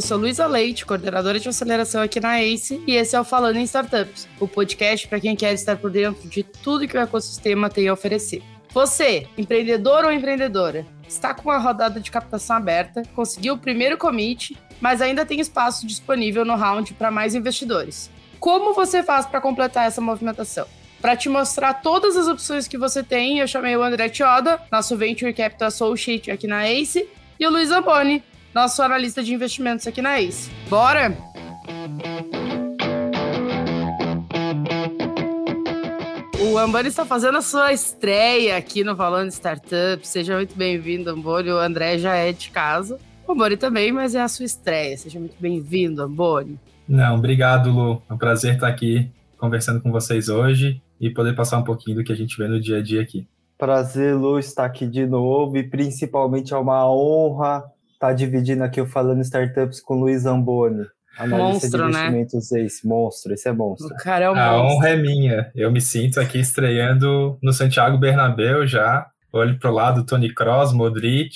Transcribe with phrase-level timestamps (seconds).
[0.00, 3.56] Eu sou Luísa Leite, coordenadora de aceleração aqui na ACE, e esse é o Falando
[3.56, 7.68] em Startups, o podcast para quem quer estar por dentro de tudo que o ecossistema
[7.68, 8.42] tem a oferecer.
[8.72, 14.56] Você, empreendedor ou empreendedora, está com uma rodada de captação aberta, conseguiu o primeiro commit,
[14.80, 18.10] mas ainda tem espaço disponível no round para mais investidores.
[18.38, 20.66] Como você faz para completar essa movimentação?
[20.98, 24.96] Para te mostrar todas as opções que você tem, eu chamei o André Tioda, nosso
[24.96, 27.06] Venture Capital Associate aqui na ACE,
[27.38, 28.22] e o Luiz Amboni,
[28.54, 30.50] nosso analista de investimentos aqui na ACE.
[30.68, 31.16] Bora?
[36.40, 40.06] O Amboni está fazendo a sua estreia aqui no Falando Startup.
[40.06, 41.50] Seja muito bem-vindo, Amboni.
[41.50, 42.98] O André já é de casa.
[43.26, 44.96] O Amboni também, mas é a sua estreia.
[44.96, 46.58] Seja muito bem-vindo, Amboni.
[46.88, 48.02] Não, obrigado, Lu.
[48.10, 52.04] É um prazer estar aqui conversando com vocês hoje e poder passar um pouquinho do
[52.04, 53.28] que a gente vê no dia a dia aqui.
[53.56, 57.62] Prazer, Lu, estar aqui de novo e principalmente é uma honra
[58.00, 60.86] estar dividindo aqui o Falando Startups com o Luiz Amboni.
[61.28, 62.08] Monstro, de né?
[62.08, 62.62] investimentos né?
[62.62, 63.94] Esse monstro, esse é monstro.
[63.94, 64.76] O cara é um A monstro.
[64.76, 65.52] honra é minha.
[65.54, 69.06] Eu me sinto aqui estreando no Santiago Bernabéu já.
[69.32, 71.34] Olho pro lado, Tony Cross, Modric,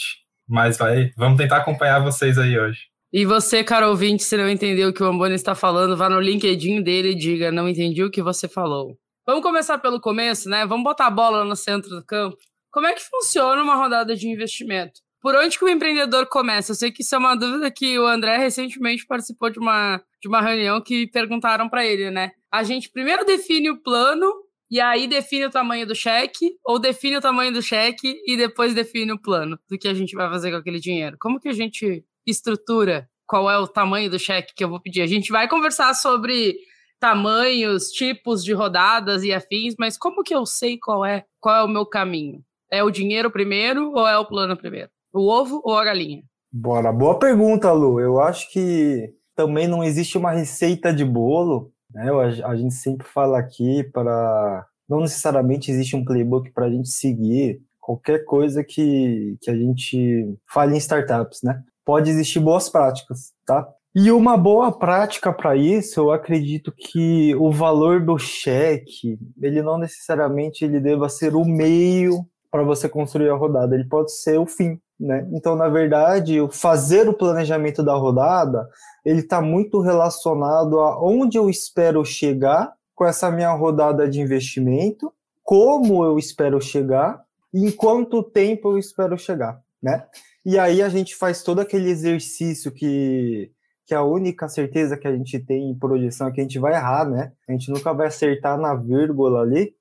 [0.49, 2.81] mas vai, vamos tentar acompanhar vocês aí hoje.
[3.13, 6.19] E você, cara ouvinte, se não entendeu o que o Amboni está falando, vá no
[6.19, 8.97] LinkedIn dele e diga, não entendi o que você falou.
[9.27, 10.67] Vamos começar pelo começo, né?
[10.67, 12.37] Vamos botar a bola no centro do campo.
[12.73, 15.04] Como é que funciona uma rodada de investimento?
[15.25, 16.73] Por onde que o empreendedor começa?
[16.73, 20.29] Eu sei que isso é uma dúvida que o André recentemente participou de uma, de
[20.29, 22.33] uma reunião que perguntaram para ele, né?
[22.53, 24.31] A gente primeiro define o plano
[24.71, 28.75] e aí define o tamanho do cheque, ou define o tamanho do cheque e depois
[28.75, 31.17] define o plano do que a gente vai fazer com aquele dinheiro.
[31.19, 35.01] Como que a gente estrutura qual é o tamanho do cheque que eu vou pedir?
[35.01, 36.59] A gente vai conversar sobre
[37.01, 41.63] tamanhos, tipos de rodadas e afins, mas como que eu sei qual é, qual é
[41.63, 42.45] o meu caminho?
[42.71, 44.91] É o dinheiro primeiro ou é o plano primeiro?
[45.15, 46.25] O ovo ou a galinha?
[46.53, 48.01] Bora, boa pergunta, Lu.
[48.01, 52.11] Eu acho que também não existe uma receita de bolo, né?
[52.45, 57.63] A gente sempre fala aqui para não necessariamente existe um playbook para a gente seguir
[57.81, 61.63] qualquer coisa que, que a gente fale em startups, né?
[61.85, 63.69] Pode existir boas práticas, tá?
[63.95, 69.79] E uma boa prática para isso, eu acredito que o valor do cheque, ele não
[69.79, 74.47] necessariamente ele deva ser o meio para você construir a rodada, ele pode ser o
[74.47, 74.81] fim.
[74.99, 75.29] Né?
[75.33, 78.69] Então, na verdade, o fazer o planejamento da rodada,
[79.05, 85.13] ele está muito relacionado a onde eu espero chegar com essa minha rodada de investimento,
[85.43, 87.23] como eu espero chegar
[87.53, 90.07] e em quanto tempo eu espero chegar, né?
[90.45, 93.51] E aí a gente faz todo aquele exercício que,
[93.87, 96.75] que a única certeza que a gente tem em projeção é que a gente vai
[96.75, 97.33] errar, né?
[97.49, 99.75] A gente nunca vai acertar na vírgula ali,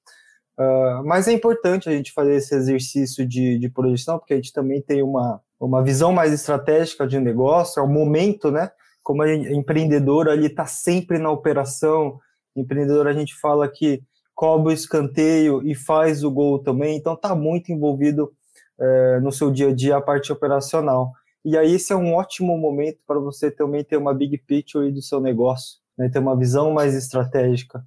[0.58, 4.54] Uh, mas é importante a gente fazer esse exercício de, de projeção, porque a gente
[4.54, 8.72] também tem uma, uma visão mais estratégica de um negócio, é o momento, né?
[9.02, 12.20] Como a ali está sempre na operação,
[12.56, 14.02] empreendedor a gente fala que
[14.36, 18.32] cobra o escanteio e faz o gol também, então está muito envolvido
[18.80, 21.12] uh, no seu dia a dia a parte operacional.
[21.46, 25.02] E aí esse é um ótimo momento para você também ter uma big picture do
[25.02, 26.10] seu negócio, né?
[26.10, 27.84] ter uma visão mais estratégica.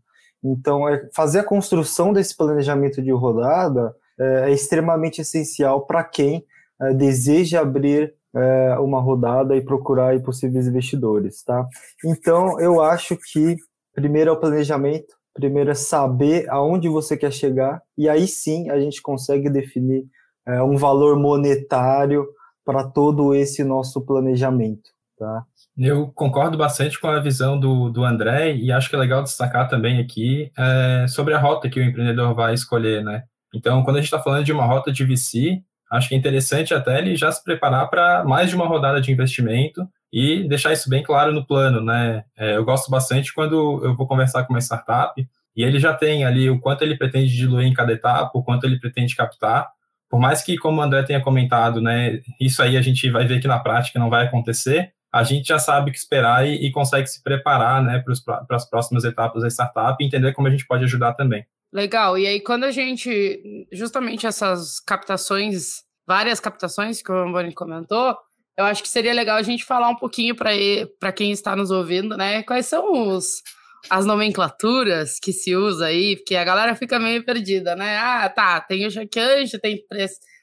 [0.52, 6.44] Então, é, fazer a construção desse planejamento de rodada é, é extremamente essencial para quem
[6.80, 11.66] é, deseja abrir é, uma rodada e procurar possíveis investidores, tá?
[12.04, 13.56] Então, eu acho que
[13.94, 18.78] primeiro é o planejamento, primeiro é saber aonde você quer chegar e aí sim a
[18.78, 20.06] gente consegue definir
[20.46, 22.26] é, um valor monetário
[22.64, 25.44] para todo esse nosso planejamento, tá?
[25.78, 29.68] Eu concordo bastante com a visão do, do André e acho que é legal destacar
[29.68, 33.24] também aqui é, sobre a rota que o empreendedor vai escolher, né?
[33.54, 36.72] Então, quando a gente está falando de uma rota de VC, acho que é interessante
[36.72, 40.88] até ele já se preparar para mais de uma rodada de investimento e deixar isso
[40.88, 42.24] bem claro no plano, né?
[42.36, 45.14] É, eu gosto bastante quando eu vou conversar com uma startup
[45.54, 48.64] e ele já tem ali o quanto ele pretende diluir em cada etapa, o quanto
[48.64, 49.68] ele pretende captar.
[50.08, 53.40] Por mais que, como o André tenha comentado, né, isso aí a gente vai ver
[53.40, 56.70] que na prática não vai acontecer, a gente já sabe o que esperar e, e
[56.70, 58.04] consegue se preparar né,
[58.46, 61.44] para as próximas etapas da startup e entender como a gente pode ajudar também.
[61.72, 62.18] Legal.
[62.18, 68.16] E aí, quando a gente, justamente essas captações, várias captações que o Amboni comentou,
[68.58, 72.16] eu acho que seria legal a gente falar um pouquinho para quem está nos ouvindo,
[72.16, 72.42] né?
[72.42, 73.42] Quais são os,
[73.88, 77.96] as nomenclaturas que se usa aí, porque a galera fica meio perdida, né?
[77.98, 79.82] Ah, tá, tem o check anjo, tem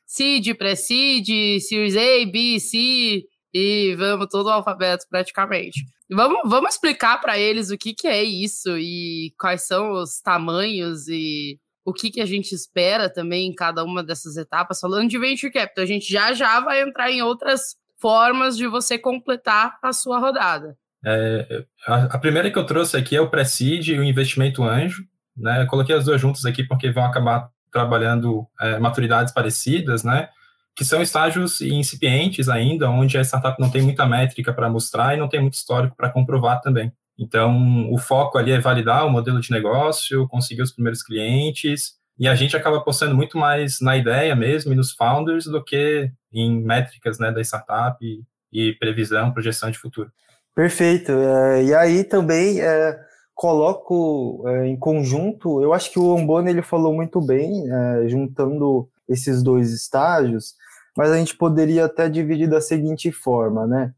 [0.06, 3.24] seed, pré-seed, Series A, B, C,
[3.54, 5.82] e vamos todo o alfabeto praticamente.
[6.10, 11.08] Vamos, vamos explicar para eles o que, que é isso e quais são os tamanhos
[11.08, 14.80] e o que, que a gente espera também em cada uma dessas etapas.
[14.80, 18.98] Falando de Venture Capital, a gente já já vai entrar em outras formas de você
[18.98, 20.76] completar a sua rodada.
[21.06, 25.04] É, a, a, primeira que eu trouxe aqui é o Preside e o investimento anjo.
[25.36, 25.66] Né?
[25.66, 30.30] Coloquei as duas juntas aqui porque vão acabar trabalhando é, maturidades parecidas, né?
[30.76, 35.20] Que são estágios incipientes ainda, onde a startup não tem muita métrica para mostrar e
[35.20, 36.92] não tem muito histórico para comprovar também.
[37.18, 42.28] Então, o foco ali é validar o modelo de negócio, conseguir os primeiros clientes, e
[42.28, 46.64] a gente acaba apostando muito mais na ideia mesmo e nos founders do que em
[46.64, 50.12] métricas né, da startup e, e previsão, projeção de futuro.
[50.56, 51.12] Perfeito.
[51.12, 53.00] É, e aí também é,
[53.34, 58.88] coloco é, em conjunto, eu acho que o Ombone ele falou muito bem, é, juntando
[59.10, 60.56] esses dois estágios,
[60.98, 63.94] mas a gente poderia até dividir da seguinte forma, né?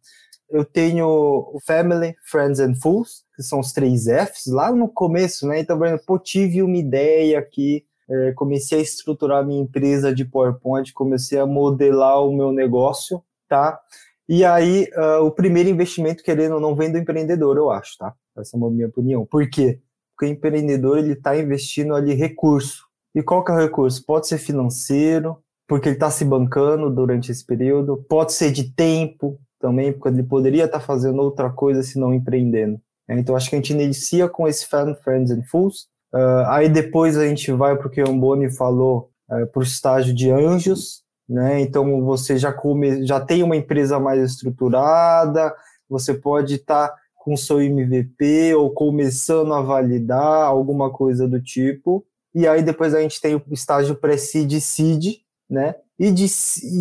[0.50, 5.48] Eu tenho o Family, Friends and Fools, que são os três Fs, lá no começo,
[5.48, 5.60] né?
[5.60, 10.94] Então, por exemplo, tive uma ideia aqui, é, comecei a estruturar minha empresa de PowerPoint,
[10.94, 13.80] comecei a modelar o meu negócio, tá?
[14.28, 18.14] E aí, uh, o primeiro investimento, querendo ou não, vem do empreendedor, eu acho, tá?
[18.36, 19.26] Essa é a minha opinião.
[19.26, 19.80] Por quê?
[20.16, 22.86] Porque o empreendedor, ele está investindo ali recurso.
[23.14, 24.04] E qual que é o recurso?
[24.04, 28.04] Pode ser financeiro, porque ele está se bancando durante esse período.
[28.08, 32.14] Pode ser de tempo também, porque ele poderia estar tá fazendo outra coisa se não
[32.14, 32.80] empreendendo.
[33.10, 35.88] Então, acho que a gente inicia com esse Fan, Friends and Fools.
[36.14, 39.64] Uh, aí depois a gente vai para o que o Amboni falou, uh, para o
[39.64, 41.60] estágio de anjos, né?
[41.60, 45.54] Então você já come, já tem uma empresa mais estruturada,
[45.90, 52.06] você pode estar tá com seu MVP ou começando a validar alguma coisa do tipo.
[52.34, 55.18] E aí depois a gente tem o estágio pré-seed e seed,
[55.50, 55.76] né?
[55.98, 56.26] E de,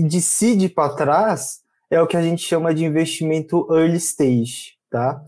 [0.08, 5.22] de seed para trás é o que a gente chama de investimento early stage, tá?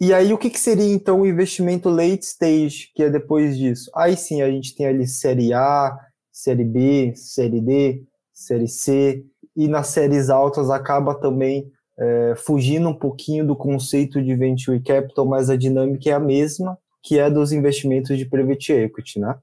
[0.00, 3.90] E aí o que, que seria então o investimento late stage, que é depois disso?
[3.94, 5.96] Aí sim a gente tem ali série A,
[6.30, 9.24] série B, série D, série C,
[9.56, 15.26] e nas séries altas acaba também é, fugindo um pouquinho do conceito de venture capital,
[15.26, 19.36] mas a dinâmica é a mesma, que é dos investimentos de private equity, né?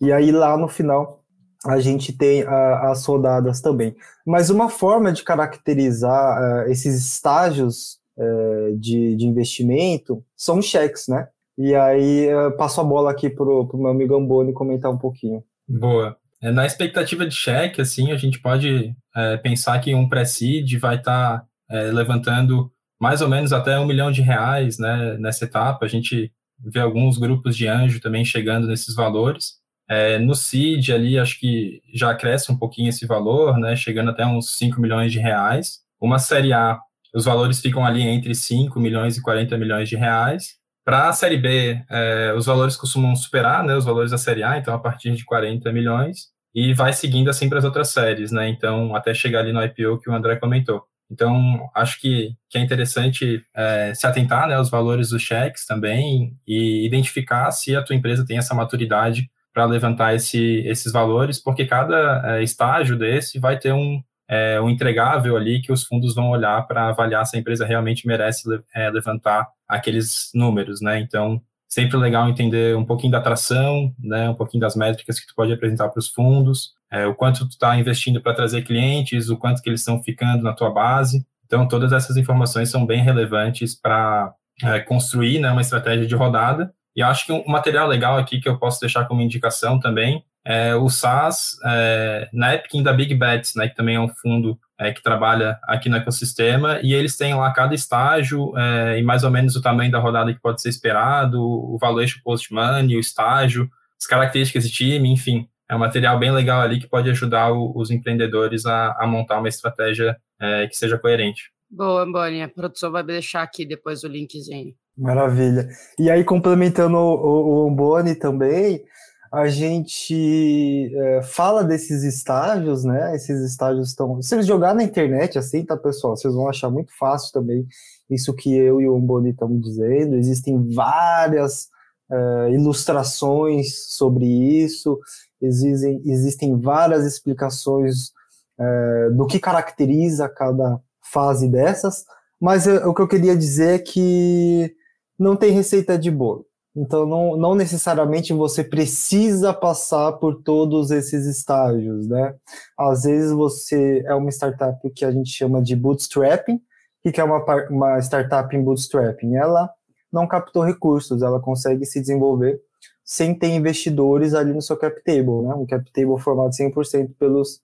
[0.00, 1.19] E aí lá no final
[1.66, 3.94] a gente tem as rodadas também.
[4.26, 11.28] Mas uma forma de caracterizar uh, esses estágios uh, de, de, investimento são cheques, né?
[11.58, 15.44] E aí uh, passo a bola aqui para o meu amigo Amboni comentar um pouquinho.
[15.68, 16.16] Boa.
[16.42, 20.96] É, na expectativa de cheque, assim, a gente pode é, pensar que um pré-seed vai
[20.96, 25.84] estar tá, é, levantando mais ou menos até um milhão de reais né, nessa etapa.
[25.84, 29.59] A gente vê alguns grupos de anjo também chegando nesses valores.
[29.90, 34.24] É, no seed ali, acho que já cresce um pouquinho esse valor, né, chegando até
[34.24, 35.80] uns 5 milhões de reais.
[36.00, 36.78] Uma série A,
[37.12, 40.60] os valores ficam ali entre 5 milhões e 40 milhões de reais.
[40.84, 44.58] Para a Série B, é, os valores costumam superar né, os valores da Série A,
[44.58, 48.48] então a partir de 40 milhões, e vai seguindo assim para as outras séries, né?
[48.48, 50.84] Então, até chegar ali no IPO que o André comentou.
[51.10, 56.36] Então, acho que, que é interessante é, se atentar né, aos valores dos cheques também
[56.46, 61.66] e identificar se a tua empresa tem essa maturidade para levantar esse, esses valores, porque
[61.66, 66.30] cada é, estágio desse vai ter um, é, um entregável ali que os fundos vão
[66.30, 68.42] olhar para avaliar se a empresa realmente merece
[68.74, 71.00] é, levantar aqueles números, né?
[71.00, 74.28] Então, sempre legal entender um pouquinho da atração, né?
[74.28, 77.52] Um pouquinho das métricas que tu pode apresentar para os fundos, é, o quanto tu
[77.52, 81.24] está investindo para trazer clientes, o quanto que eles estão ficando na tua base.
[81.46, 84.32] Então, todas essas informações são bem relevantes para
[84.62, 86.72] é, construir né, uma estratégia de rodada.
[86.94, 90.74] E acho que um material legal aqui que eu posso deixar como indicação também é,
[90.74, 95.02] o SaaS é, Napkin da Big Bets, né, que também é um fundo é, que
[95.02, 99.54] trabalha aqui no ecossistema, e eles têm lá cada estágio é, e mais ou menos
[99.54, 103.68] o tamanho da rodada que pode ser esperado, o valuation post-money, o estágio,
[103.98, 105.46] as características de time, enfim.
[105.68, 109.38] É um material bem legal ali que pode ajudar o, os empreendedores a, a, montar
[109.38, 111.52] uma estratégia é, que seja coerente.
[111.70, 112.42] Boa, Boni.
[112.42, 114.74] A produção vai deixar aqui depois o linkzinho.
[114.98, 115.68] Maravilha.
[115.98, 118.84] E aí, complementando o, o, o Boni também,
[119.32, 123.14] a gente é, fala desses estágios, né?
[123.14, 124.20] Esses estágios estão.
[124.20, 126.16] Se vocês jogar na internet, assim, tá, pessoal?
[126.16, 127.64] Vocês vão achar muito fácil também
[128.10, 130.16] isso que eu e o Omboni estamos dizendo.
[130.16, 131.68] Existem várias
[132.10, 134.98] é, ilustrações sobre isso,
[135.40, 138.10] existem, existem várias explicações
[138.58, 140.80] é, do que caracteriza cada
[141.12, 142.04] fase dessas,
[142.40, 144.74] mas é, o que eu queria dizer é que
[145.18, 146.46] não tem receita de bolo.
[146.74, 152.34] Então, não, não necessariamente você precisa passar por todos esses estágios, né?
[152.78, 156.60] Às vezes você é uma startup que a gente chama de bootstrapping.
[157.04, 159.34] O que é uma, uma startup em bootstrapping?
[159.34, 159.68] Ela
[160.12, 162.60] não captou recursos, ela consegue se desenvolver
[163.04, 165.54] sem ter investidores ali no seu cap table, né?
[165.54, 167.60] Um cap table formado 100% pelos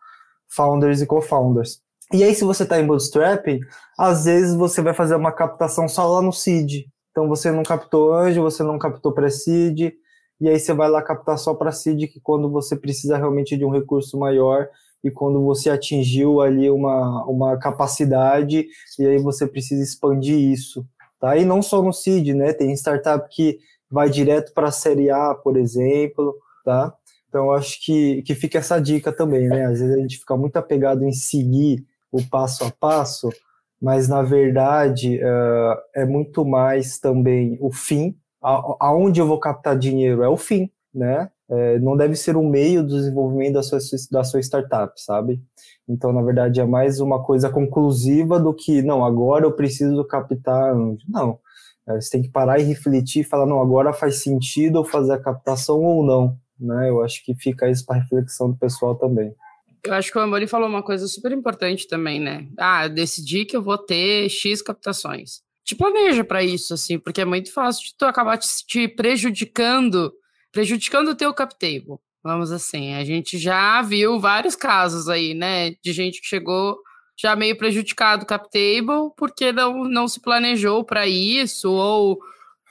[0.48, 1.80] founders e co-founders.
[2.12, 3.60] E aí, se você está em bootstrapping,
[3.98, 6.84] às vezes você vai fazer uma captação só lá no seed.
[7.10, 9.92] Então você não captou anjo, você não captou pré-seed,
[10.40, 13.64] e aí você vai lá captar só para seed, que quando você precisa realmente de
[13.64, 14.68] um recurso maior
[15.02, 18.66] e quando você atingiu ali uma, uma capacidade,
[18.98, 20.86] e aí você precisa expandir isso.
[21.18, 21.36] Tá?
[21.36, 22.52] E não só no seed, né?
[22.52, 23.58] Tem startup que
[23.90, 26.92] vai direto para a série A, por exemplo, tá?
[27.28, 29.66] Então, acho que, que fica essa dica também, né?
[29.66, 33.30] Às vezes a gente fica muito apegado em seguir o passo a passo,
[33.80, 38.16] mas na verdade uh, é muito mais também o fim.
[38.42, 41.30] A, aonde eu vou captar dinheiro é o fim, né?
[41.48, 43.78] É, não deve ser o meio do desenvolvimento da sua,
[44.10, 45.40] da sua startup, sabe?
[45.88, 50.74] Então, na verdade, é mais uma coisa conclusiva do que, não, agora eu preciso captar.
[51.08, 51.38] Não.
[51.88, 55.12] É, você tem que parar e refletir e falar, não, agora faz sentido eu fazer
[55.12, 56.36] a captação ou não.
[56.58, 56.90] Né?
[56.90, 59.32] Eu acho que fica isso para reflexão do pessoal também.
[59.84, 62.48] Eu acho que o Amori falou uma coisa super importante também, né?
[62.58, 65.42] Ah, eu decidi que eu vou ter X captações.
[65.64, 70.12] Te planeja para isso, assim, porque é muito fácil de tu acabar te prejudicando,
[70.52, 71.98] prejudicando o teu cap table.
[72.22, 76.76] Vamos assim, a gente já viu vários casos aí, né, de gente que chegou
[77.16, 82.18] já meio prejudicado o cap table porque não, não se planejou para isso ou,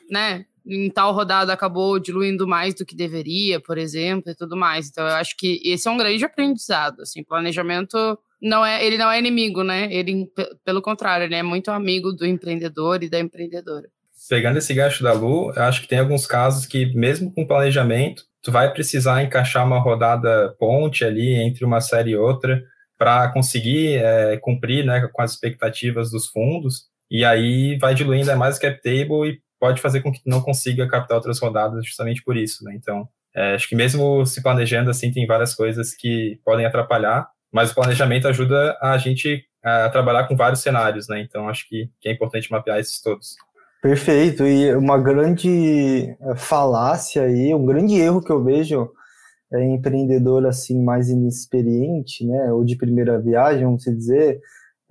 [0.10, 4.89] né, em tal rodada acabou diluindo mais do que deveria, por exemplo, e tudo mais.
[4.89, 9.10] Então eu acho que esse é um grande aprendizado, assim, planejamento não é, ele não
[9.12, 9.88] é inimigo, né?
[9.91, 10.29] Ele
[10.63, 13.88] pelo contrário, ele é muito amigo do empreendedor e da empreendedora.
[14.29, 18.24] Pegando esse gancho da Lu, eu acho que tem alguns casos que mesmo com planejamento,
[18.41, 22.63] tu vai precisar encaixar uma rodada ponte ali entre uma série e outra
[22.98, 28.36] para conseguir é, cumprir né, com as expectativas dos fundos, e aí vai diluindo ainda
[28.36, 32.24] mais o cap table e pode fazer com que não consiga captar outras rodadas justamente
[32.24, 32.75] por isso, né?
[32.75, 37.72] Então, é, acho que mesmo se planejando assim, tem várias coisas que podem atrapalhar, mas
[37.72, 41.19] o planejamento ajuda a gente a trabalhar com vários cenários, né?
[41.19, 43.36] Então, acho que, que é importante mapear esses todos.
[43.81, 48.91] Perfeito, e uma grande é, falácia aí, um grande erro que eu vejo
[49.51, 54.39] é empreendedor assim mais inexperiente, né, ou de primeira viagem, vamos dizer,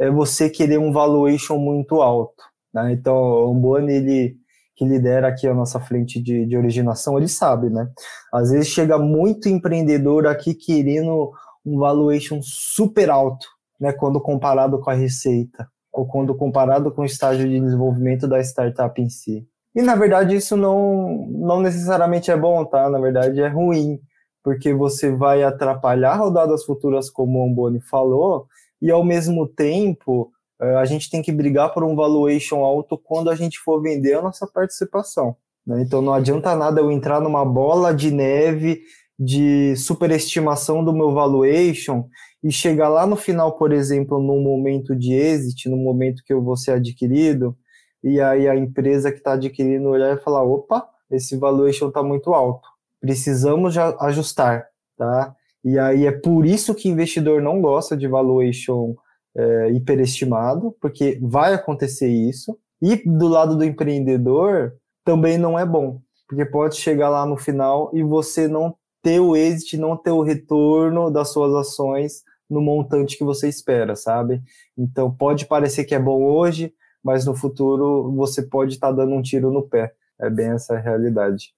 [0.01, 2.93] é você querer um valuation muito alto, né?
[2.93, 4.44] Então, o Boni, ele
[4.77, 7.89] que lidera aqui a nossa frente de, de originação, ele sabe, né?
[8.33, 11.33] Às vezes chega muito empreendedor aqui querendo
[11.65, 13.47] um valuation super alto,
[13.81, 13.93] né?
[13.93, 19.01] Quando comparado com a receita, ou quando comparado com o estágio de desenvolvimento da startup
[19.01, 19.47] em si.
[19.75, 22.91] E na verdade isso não, não necessariamente é bom, tá?
[22.91, 24.01] Na verdade é ruim,
[24.43, 28.47] porque você vai atrapalhar rodadas futuras, como o Amboni falou,
[28.83, 30.31] e ao mesmo tempo
[30.61, 34.23] a gente tem que brigar por um valuation alto quando a gente for vender a
[34.23, 35.37] nossa participação.
[35.67, 35.83] Né?
[35.83, 38.83] Então não adianta nada eu entrar numa bola de neve
[39.19, 42.09] de superestimação do meu valuation
[42.43, 46.43] e chegar lá no final, por exemplo, no momento de exit, no momento que eu
[46.43, 47.57] vou ser adquirido,
[48.03, 52.35] e aí a empresa que está adquirindo olhar e falar, opa, esse valuation está muito
[52.35, 52.69] alto,
[53.01, 55.35] precisamos ajustar, tá?
[55.65, 58.95] E aí é por isso que investidor não gosta de valuation
[59.37, 62.59] é, hiperestimado, porque vai acontecer isso.
[62.81, 64.75] E do lado do empreendedor,
[65.05, 65.99] também não é bom,
[66.29, 70.23] porque pode chegar lá no final e você não ter o exit, não ter o
[70.23, 74.43] retorno das suas ações no montante que você espera, sabe?
[74.77, 76.73] Então pode parecer que é bom hoje,
[77.03, 79.93] mas no futuro você pode estar tá dando um tiro no pé.
[80.19, 81.53] É bem essa a realidade.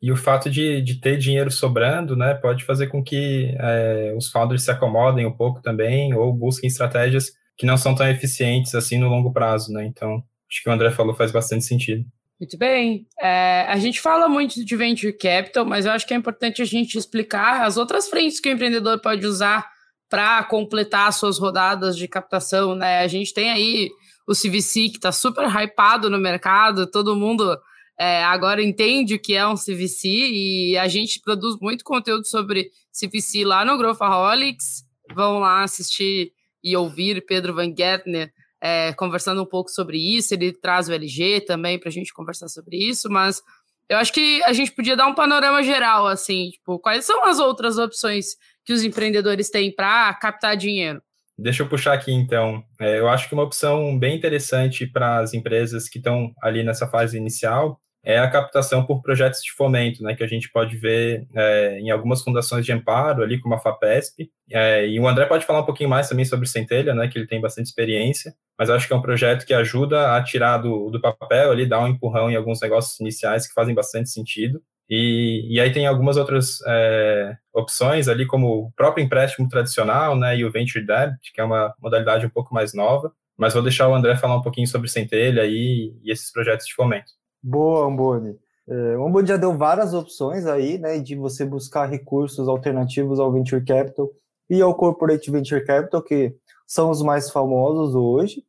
[0.00, 4.28] E o fato de, de ter dinheiro sobrando, né, pode fazer com que é, os
[4.30, 8.98] founders se acomodem um pouco também, ou busquem estratégias que não são tão eficientes assim
[8.98, 9.84] no longo prazo, né?
[9.84, 12.04] Então, acho que o André falou faz bastante sentido.
[12.40, 13.06] Muito bem.
[13.20, 16.64] É, a gente fala muito de venture capital, mas eu acho que é importante a
[16.64, 19.70] gente explicar as outras frentes que o empreendedor pode usar
[20.10, 22.98] para completar suas rodadas de captação, né?
[22.98, 23.88] A gente tem aí
[24.26, 27.56] o CVC que está super hypado no mercado, todo mundo
[27.98, 32.70] é, agora entende o que é um CVC e a gente produz muito conteúdo sobre
[32.92, 34.84] CVC lá no Growthaholics.
[35.14, 36.32] Vão lá assistir
[36.62, 40.32] e ouvir Pedro Van Gertner é, conversando um pouco sobre isso.
[40.32, 43.42] Ele traz o LG também para a gente conversar sobre isso, mas
[43.88, 47.38] eu acho que a gente podia dar um panorama geral, assim, tipo, quais são as
[47.38, 51.02] outras opções que os empreendedores têm para captar dinheiro?
[51.36, 52.62] Deixa eu puxar aqui, então.
[52.80, 56.86] É, eu acho que uma opção bem interessante para as empresas que estão ali nessa
[56.86, 61.26] fase inicial é a captação por projetos de fomento, né, que a gente pode ver
[61.34, 65.46] é, em algumas fundações de amparo, ali como a FAPESP, é, e o André pode
[65.46, 68.86] falar um pouquinho mais também sobre Centelha, né, que ele tem bastante experiência, mas acho
[68.86, 72.30] que é um projeto que ajuda a tirar do, do papel ali, dar um empurrão
[72.30, 77.36] em alguns negócios iniciais que fazem bastante sentido, E, e aí tem algumas outras é,
[77.54, 81.74] opções ali, como o próprio empréstimo tradicional, né, e o Venture Debt, que é uma
[81.80, 83.12] modalidade um pouco mais nova.
[83.38, 86.74] Mas vou deixar o André falar um pouquinho sobre Centelha aí e esses projetos de
[86.74, 87.10] fomento.
[87.42, 88.38] Boa, Amboni.
[88.68, 93.32] É, o Amboni já deu várias opções aí, né, de você buscar recursos alternativos ao
[93.32, 94.10] Venture Capital
[94.48, 96.34] e ao Corporate Venture Capital, que
[96.66, 98.44] são os mais famosos hoje.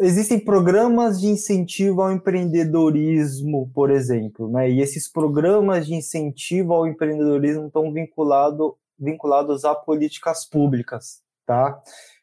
[0.00, 4.70] Existem programas de incentivo ao empreendedorismo, por exemplo, né?
[4.70, 11.80] E esses programas de incentivo ao empreendedorismo estão vinculado, vinculados a políticas públicas, tá?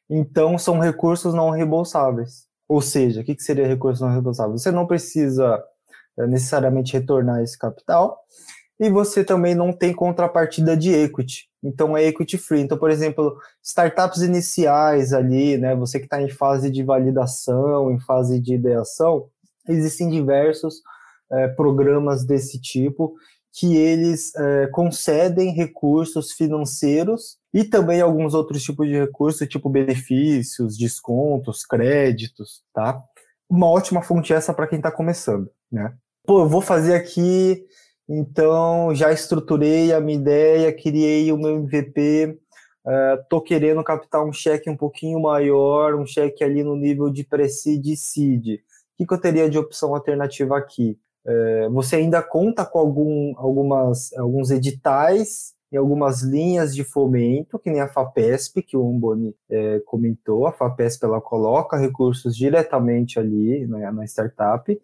[0.10, 2.48] Então, são recursos não reembolsáveis.
[2.68, 4.58] Ou seja, o que, que seria recurso não reembolsável?
[4.58, 5.62] Você não precisa
[6.18, 8.20] necessariamente retornar esse capital
[8.80, 11.48] e você também não tem contrapartida de equity.
[11.64, 12.62] Então, é equity free.
[12.62, 18.00] Então, por exemplo, startups iniciais ali, né, você que está em fase de validação, em
[18.00, 19.30] fase de ideação,
[19.68, 20.82] existem diversos
[21.32, 23.16] é, programas desse tipo
[23.56, 30.76] que eles é, concedem recursos financeiros e também alguns outros tipos de recursos, tipo benefícios,
[30.76, 33.00] descontos, créditos, tá?
[33.48, 35.96] Uma ótima fonte essa para quem está começando, né?
[36.26, 37.66] Pô, eu vou fazer aqui,
[38.08, 42.40] então já estruturei a minha ideia, criei o meu MVP,
[42.86, 47.26] uh, tô querendo captar um cheque um pouquinho maior, um cheque ali no nível de
[47.26, 48.56] pre-seed e seed.
[48.56, 48.60] O
[48.98, 50.98] que, que eu teria de opção alternativa aqui?
[51.26, 57.72] Uh, você ainda conta com algum, algumas, alguns editais em algumas linhas de fomento, que
[57.72, 60.46] nem a FAPESP, que o Umboni é, comentou.
[60.46, 64.80] A FAPESP ela coloca recursos diretamente ali né, na startup.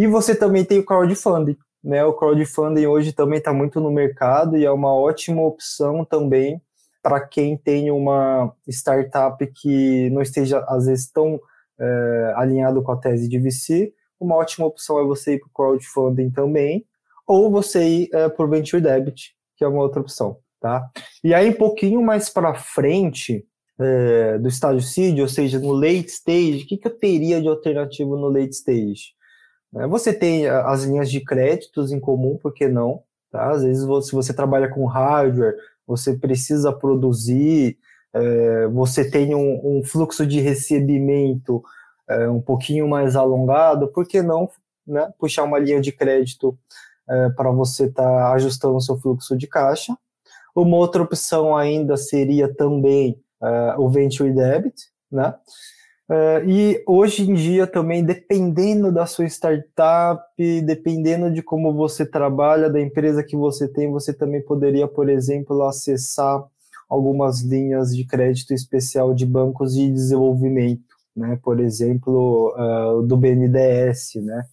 [0.00, 1.58] E você também tem o crowdfunding.
[1.84, 2.02] Né?
[2.06, 6.58] O crowdfunding hoje também está muito no mercado e é uma ótima opção também
[7.02, 11.38] para quem tem uma startup que não esteja, às vezes, tão
[11.78, 13.92] é, alinhado com a tese de VC.
[14.18, 16.86] Uma ótima opção é você ir para o crowdfunding também,
[17.26, 20.88] ou você ir é, por Venture Debt, que é uma outra opção, tá?
[21.22, 23.44] E aí, um pouquinho mais para frente
[23.78, 27.48] é, do estágio seed, ou seja, no late stage, o que, que eu teria de
[27.48, 29.19] alternativo no late stage?
[29.76, 33.02] É, você tem as linhas de créditos em comum, por que não?
[33.30, 33.50] Tá?
[33.50, 35.56] Às vezes, se você trabalha com hardware,
[35.86, 37.78] você precisa produzir,
[38.12, 41.62] é, você tem um, um, fluxo de recebimento
[42.08, 44.48] é, um pouquinho mais alongado, por que não
[44.86, 46.58] né, puxar uma linha de crédito
[47.08, 49.96] é, para você estar tá ajustando o seu fluxo de caixa.
[50.54, 55.34] Uma outra opção ainda seria também é, o Venture Debit, né?
[56.10, 60.20] É, e hoje em dia também, dependendo da sua startup,
[60.62, 65.62] dependendo de como você trabalha, da empresa que você tem, você também poderia, por exemplo,
[65.62, 66.44] acessar
[66.88, 70.82] algumas linhas de crédito especial de bancos de desenvolvimento,
[71.14, 71.38] né?
[71.42, 74.44] Por exemplo, uh, do BNDES, né?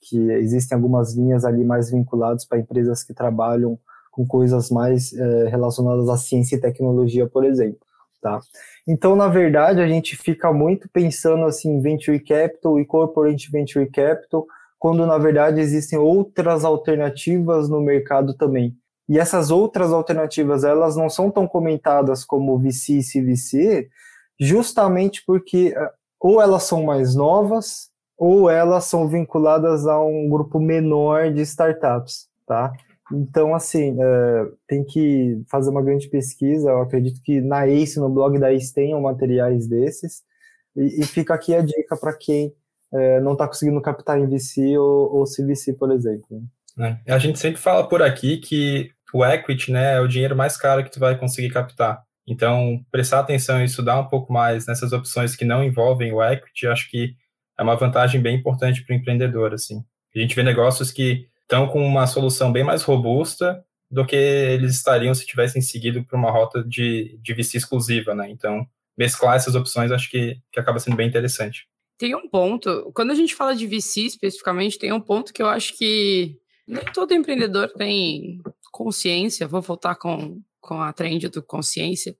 [0.00, 3.78] que existem algumas linhas ali mais vinculadas para empresas que trabalham
[4.10, 7.78] com coisas mais é, relacionadas à ciência e tecnologia, por exemplo.
[8.20, 8.40] Tá?
[8.92, 14.44] Então, na verdade, a gente fica muito pensando assim, venture capital e corporate venture capital,
[14.80, 18.76] quando na verdade existem outras alternativas no mercado também.
[19.08, 23.88] E essas outras alternativas, elas não são tão comentadas como VC e CVC,
[24.40, 30.58] justamente porque eh, ou elas são mais novas, ou elas são vinculadas a um grupo
[30.58, 32.72] menor de startups, tá?
[33.12, 36.70] Então, assim, é, tem que fazer uma grande pesquisa.
[36.70, 40.22] Eu acredito que na ACE, no blog da ACE, tenham materiais desses.
[40.76, 42.54] E, e fica aqui a dica para quem
[42.92, 46.42] é, não está conseguindo captar em VC ou, ou CVC, por exemplo.
[46.78, 47.12] É.
[47.12, 50.84] A gente sempre fala por aqui que o equity né, é o dinheiro mais caro
[50.84, 52.02] que tu vai conseguir captar.
[52.26, 56.66] Então, prestar atenção e estudar um pouco mais nessas opções que não envolvem o equity,
[56.68, 57.14] acho que
[57.58, 59.84] é uma vantagem bem importante para o empreendedor, assim.
[60.14, 64.72] A gente vê negócios que estão com uma solução bem mais robusta do que eles
[64.72, 68.30] estariam se tivessem seguido por uma rota de, de VC exclusiva, né?
[68.30, 68.64] Então,
[68.96, 71.68] mesclar essas opções acho que, que acaba sendo bem interessante.
[71.98, 75.48] Tem um ponto, quando a gente fala de VC especificamente, tem um ponto que eu
[75.48, 82.16] acho que nem todo empreendedor tem consciência, vou voltar com, com a trend do consciência,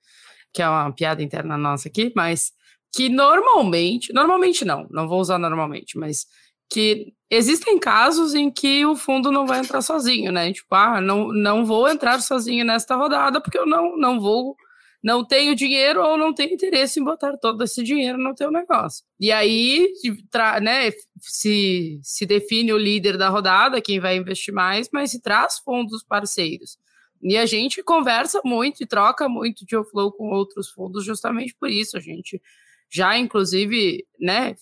[0.52, 2.52] que é uma piada interna nossa aqui, mas
[2.92, 6.26] que normalmente, normalmente não, não vou usar normalmente, mas
[6.70, 10.52] que existem casos em que o fundo não vai entrar sozinho, né?
[10.52, 14.56] Tipo, ah, não, não vou entrar sozinho nesta rodada porque eu não, não vou,
[15.02, 19.04] não tenho dinheiro ou não tenho interesse em botar todo esse dinheiro no teu negócio.
[19.18, 19.92] E aí,
[20.62, 25.58] né, se, se define o líder da rodada, quem vai investir mais, mas se traz
[25.58, 26.78] fundos parceiros.
[27.22, 31.68] E a gente conversa muito e troca muito de flow com outros fundos justamente por
[31.68, 31.96] isso.
[31.96, 32.40] A gente
[32.90, 34.56] já inclusive, né,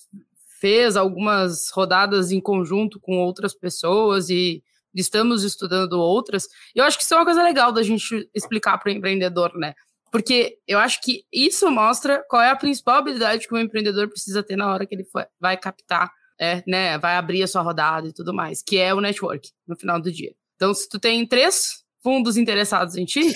[0.60, 4.62] fez algumas rodadas em conjunto com outras pessoas e,
[4.94, 6.48] estamos estudando outras.
[6.74, 9.56] E eu acho que isso é uma coisa legal da gente explicar para o empreendedor,
[9.56, 9.74] né?
[10.10, 14.42] Porque eu acho que isso mostra qual é a principal habilidade que o empreendedor precisa
[14.42, 15.04] ter na hora que ele
[15.38, 19.00] vai captar, é, né, vai abrir a sua rodada e tudo mais, que é o
[19.00, 20.32] network no final do dia.
[20.56, 23.34] Então, se tu tem três fundos interessados em ti,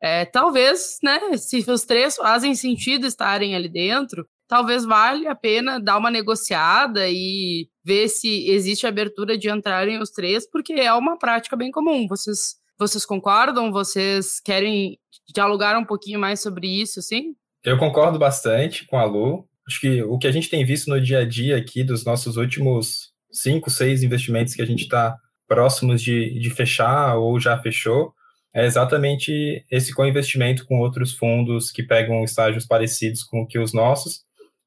[0.00, 5.80] é, talvez, né, se os três fazem sentido estarem ali dentro, talvez valha a pena
[5.80, 11.18] dar uma negociada e ver se existe abertura de entrarem os três, porque é uma
[11.18, 12.06] prática bem comum.
[12.06, 13.72] Vocês, vocês concordam?
[13.72, 14.98] Vocês querem
[15.34, 17.34] dialogar um pouquinho mais sobre isso, sim?
[17.64, 19.46] Eu concordo bastante com a Lu.
[19.66, 22.36] Acho que o que a gente tem visto no dia a dia aqui dos nossos
[22.36, 28.12] últimos cinco, seis investimentos que a gente está próximos de, de fechar ou já fechou,
[28.54, 34.20] é exatamente esse co-investimento com outros fundos que pegam estágios parecidos com que os nossos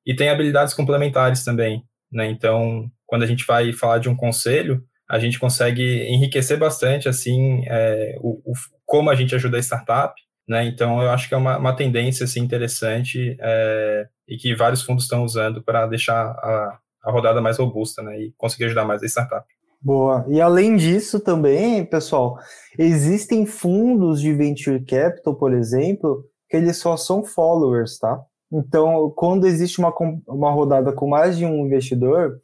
[0.05, 2.29] e tem habilidades complementares também, né?
[2.29, 7.63] Então, quando a gente vai falar de um conselho, a gente consegue enriquecer bastante, assim,
[7.67, 8.53] é, o, o,
[8.85, 10.13] como a gente ajuda a startup,
[10.47, 10.65] né?
[10.65, 15.05] Então, eu acho que é uma, uma tendência, assim, interessante é, e que vários fundos
[15.05, 18.19] estão usando para deixar a, a rodada mais robusta, né?
[18.19, 19.45] E conseguir ajudar mais a startup.
[19.81, 20.25] Boa.
[20.27, 22.39] E além disso também, pessoal,
[22.77, 28.19] existem fundos de venture capital, por exemplo, que eles só são followers, tá?
[28.51, 29.93] Então, quando existe uma,
[30.27, 32.37] uma rodada com mais de um investidor,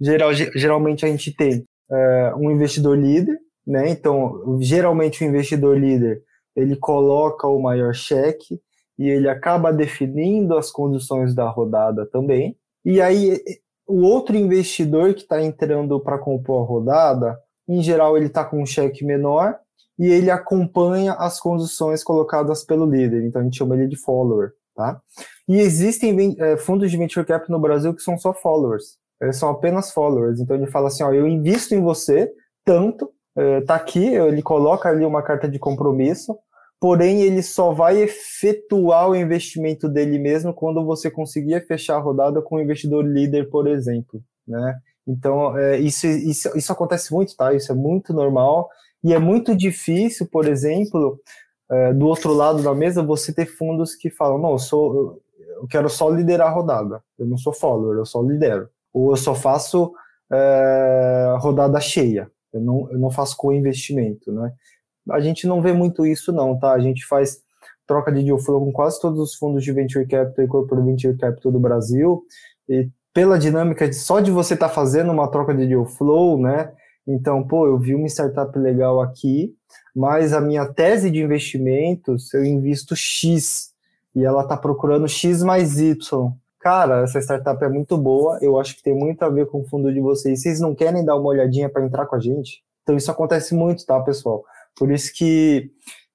[0.00, 3.90] geral, geralmente a gente tem é, um investidor líder, né?
[3.90, 6.22] Então, geralmente o investidor líder
[6.56, 8.60] ele coloca o maior cheque
[8.98, 12.56] e ele acaba definindo as condições da rodada também.
[12.84, 13.40] E aí,
[13.86, 18.60] o outro investidor que está entrando para compor a rodada, em geral, ele está com
[18.60, 19.56] um cheque menor
[19.98, 23.24] e ele acompanha as condições colocadas pelo líder.
[23.24, 24.52] Então, a gente chama ele de follower.
[24.74, 25.00] Tá?
[25.48, 28.98] E existem é, fundos de venture capital no Brasil que são só followers.
[29.20, 30.40] Eles são apenas followers.
[30.40, 32.30] Então ele fala assim, ó, eu invisto em você
[32.64, 36.36] tanto, é, tá aqui, ele coloca ali uma carta de compromisso,
[36.78, 42.42] porém ele só vai efetuar o investimento dele mesmo quando você conseguir fechar a rodada
[42.42, 44.76] com o investidor líder, por exemplo, né?
[45.06, 47.54] Então, é, isso, isso, isso acontece muito, tá?
[47.54, 48.68] Isso é muito normal
[49.02, 51.18] e é muito difícil, por exemplo,
[51.70, 55.22] é, do outro lado da mesa, você ter fundos que falam, não, eu, sou,
[55.60, 58.68] eu quero só liderar a rodada, eu não sou follower, eu só lidero.
[58.92, 59.92] Ou eu só faço
[60.32, 64.52] é, rodada cheia, eu não, eu não faço co-investimento, né?
[65.10, 66.72] A gente não vê muito isso não, tá?
[66.72, 67.38] A gente faz
[67.86, 71.16] troca de deal flow com quase todos os fundos de venture capital e corporate venture
[71.16, 72.22] capital do Brasil,
[72.68, 76.38] e pela dinâmica de só de você estar tá fazendo uma troca de deal flow,
[76.40, 76.72] né?
[77.06, 79.54] Então, pô, eu vi uma startup legal aqui,
[79.96, 83.72] mas a minha tese de investimentos, eu invisto X
[84.14, 86.32] e ela está procurando X mais Y.
[86.60, 89.68] Cara, essa startup é muito boa, eu acho que tem muito a ver com o
[89.68, 90.42] fundo de vocês.
[90.42, 92.62] Vocês não querem dar uma olhadinha para entrar com a gente?
[92.82, 94.42] Então, isso acontece muito, tá, pessoal?
[94.76, 95.70] Por isso que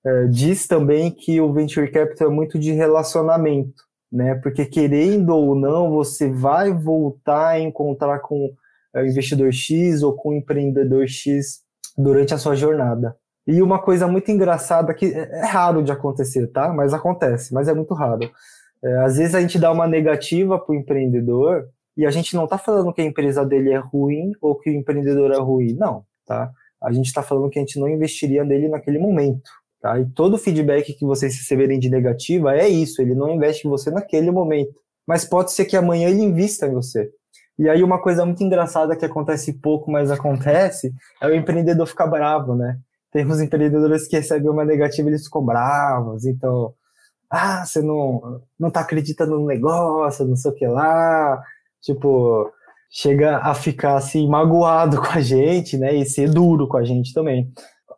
[0.06, 4.36] é, diz também que o Venture Capital é muito de relacionamento, né?
[4.36, 8.52] Porque querendo ou não, você vai voltar a encontrar com
[8.96, 11.62] é, investidor X ou com empreendedor X
[11.98, 13.16] durante a sua jornada.
[13.46, 16.72] E uma coisa muito engraçada que é, é raro de acontecer, tá?
[16.74, 18.30] Mas acontece, mas é muito raro.
[18.84, 22.46] É, às vezes a gente dá uma negativa para o empreendedor e a gente não
[22.46, 26.04] está falando que a empresa dele é ruim ou que o empreendedor é ruim, não,
[26.26, 26.52] tá?
[26.82, 29.50] A gente está falando que a gente não investiria nele naquele momento,
[29.82, 30.00] tá?
[30.00, 33.90] E todo feedback que vocês receberem de negativa é isso, ele não investe em você
[33.90, 34.74] naquele momento.
[35.08, 37.10] Mas pode ser que amanhã ele invista em você.
[37.58, 42.08] E aí uma coisa muito engraçada que acontece pouco, mas acontece, é o empreendedor ficar
[42.08, 42.78] bravo, né?
[43.14, 46.74] Tem uns empreendedores que recebem uma negativa, eles ficam bravos, então,
[47.30, 51.42] ah, você não, não tá acreditando no negócio, não sei o que lá,
[51.80, 52.52] tipo,
[52.90, 57.14] chega a ficar assim, magoado com a gente, né, e ser duro com a gente
[57.14, 57.52] também.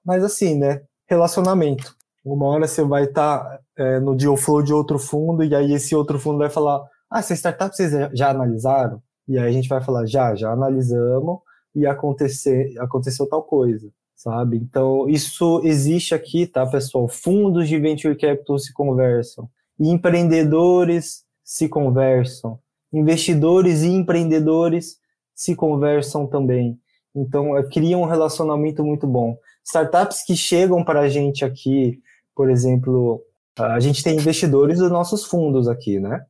[0.05, 1.95] Mas assim, né, relacionamento.
[2.23, 5.73] Uma hora você vai estar tá, é, no deal flow de outro fundo, e aí
[5.73, 9.01] esse outro fundo vai falar, ah, essa startup vocês já analisaram?
[9.27, 11.39] E aí a gente vai falar, já, já analisamos
[11.75, 13.89] e acontecer, aconteceu tal coisa,
[14.25, 14.57] sabe?
[14.57, 17.07] Então, isso existe aqui, tá, pessoal?
[17.07, 19.47] Fundos de venture capital se conversam,
[19.79, 22.57] empreendedores se conversam,
[22.91, 24.97] investidores e empreendedores
[25.35, 26.79] se conversam também.
[27.15, 29.37] Então, é, cria um relacionamento muito bom.
[29.63, 31.99] Startups que chegam para a gente aqui,
[32.35, 33.21] por exemplo,
[33.55, 36.25] a gente tem investidores dos nossos fundos aqui, né?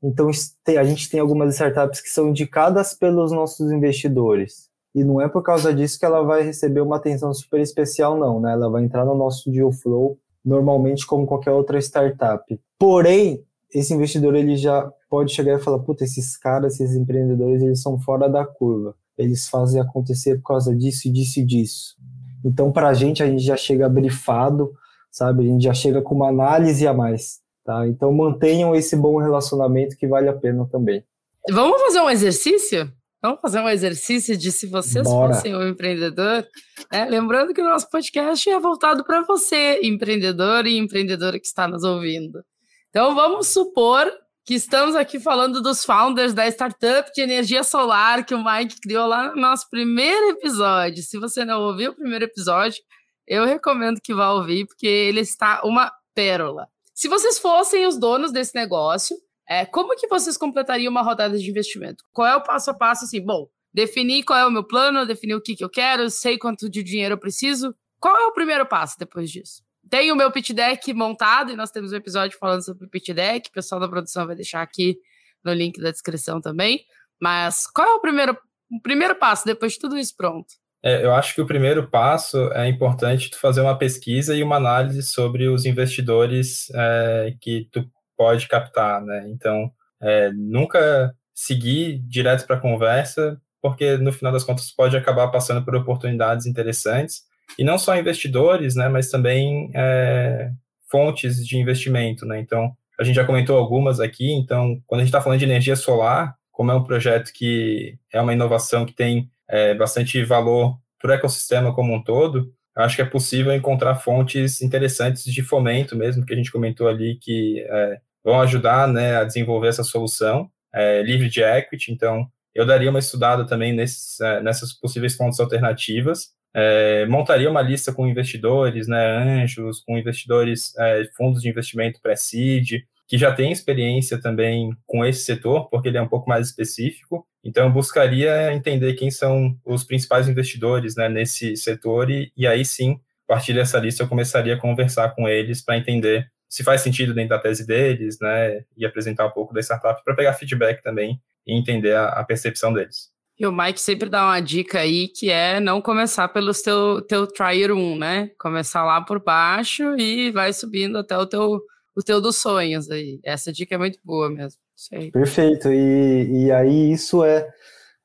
[0.00, 0.30] Então,
[0.78, 4.69] a gente tem algumas startups que são indicadas pelos nossos investidores.
[4.94, 8.40] E não é por causa disso que ela vai receber uma atenção super especial, não,
[8.40, 8.52] né?
[8.52, 12.60] Ela vai entrar no nosso deal flow normalmente como qualquer outra startup.
[12.78, 17.82] Porém, esse investidor ele já pode chegar e falar, puta, esses caras, esses empreendedores, eles
[17.82, 18.94] são fora da curva.
[19.16, 21.96] Eles fazem acontecer por causa disso, disso e disso.
[22.44, 24.72] Então, para a gente, a gente já chega brifado,
[25.10, 25.44] sabe?
[25.44, 27.86] A gente já chega com uma análise a mais, tá?
[27.86, 31.04] Então, mantenham esse bom relacionamento que vale a pena também.
[31.50, 32.90] Vamos fazer um exercício?
[33.22, 35.34] Vamos fazer um exercício de se vocês Bora.
[35.34, 36.46] fossem um empreendedor.
[36.90, 37.04] Né?
[37.04, 41.84] Lembrando que o nosso podcast é voltado para você, empreendedor e empreendedora que está nos
[41.84, 42.42] ouvindo.
[42.88, 44.10] Então, vamos supor
[44.44, 49.06] que estamos aqui falando dos founders da startup de energia solar que o Mike criou
[49.06, 51.02] lá no nosso primeiro episódio.
[51.02, 52.82] Se você não ouviu o primeiro episódio,
[53.28, 56.66] eu recomendo que vá ouvir, porque ele está uma pérola.
[56.94, 59.16] Se vocês fossem os donos desse negócio,
[59.50, 62.04] é, como que vocês completariam uma rodada de investimento?
[62.12, 63.20] Qual é o passo a passo assim?
[63.20, 66.70] Bom, definir qual é o meu plano, definir o que, que eu quero, sei quanto
[66.70, 67.74] de dinheiro eu preciso.
[67.98, 69.60] Qual é o primeiro passo depois disso?
[69.90, 73.48] Tem o meu pitch deck montado e nós temos um episódio falando sobre pitch deck.
[73.48, 74.96] O pessoal da produção vai deixar aqui
[75.44, 76.84] no link da descrição também.
[77.20, 78.38] Mas qual é o primeiro,
[78.70, 80.54] o primeiro passo depois de tudo isso pronto?
[80.82, 84.56] É, eu acho que o primeiro passo é importante tu fazer uma pesquisa e uma
[84.56, 87.84] análise sobre os investidores é, que tu
[88.20, 89.24] pode captar, né?
[89.30, 95.28] Então, é, nunca seguir direto para a conversa, porque no final das contas pode acabar
[95.28, 97.22] passando por oportunidades interessantes
[97.58, 100.50] e não só investidores, né, mas também é,
[100.90, 102.38] fontes de investimento, né?
[102.38, 104.30] Então, a gente já comentou algumas aqui.
[104.34, 108.20] Então, quando a gente está falando de energia solar, como é um projeto que é
[108.20, 113.02] uma inovação que tem é, bastante valor para o ecossistema como um todo, acho que
[113.02, 118.00] é possível encontrar fontes interessantes de fomento mesmo, que a gente comentou ali, que é,
[118.24, 121.92] vão ajudar né, a desenvolver essa solução é, livre de equity.
[121.92, 127.62] Então, eu daria uma estudada também nesses, é, nessas possíveis fontes alternativas é, montaria uma
[127.62, 133.50] lista com investidores, né, anjos, com investidores, é, fundos de investimento pré-seed, que já tem
[133.52, 137.26] experiência também com esse setor, porque ele é um pouco mais específico.
[137.42, 142.64] Então, eu buscaria entender quem são os principais investidores né, nesse setor e, e aí
[142.64, 146.80] sim, a partir dessa lista, eu começaria a conversar com eles para entender se faz
[146.80, 150.82] sentido dentro da tese deles, né, e apresentar um pouco da startup para pegar feedback
[150.82, 153.08] também e entender a, a percepção deles.
[153.38, 157.26] E o Mike sempre dá uma dica aí que é não começar pelo teu, teu
[157.26, 158.30] Trier 1, né?
[158.38, 161.58] Começar lá por baixo e vai subindo até o teu,
[161.96, 163.18] o teu dos sonhos aí.
[163.24, 164.60] Essa dica é muito boa mesmo.
[164.76, 165.10] Sei.
[165.10, 165.72] Perfeito.
[165.72, 167.48] E, e aí isso é.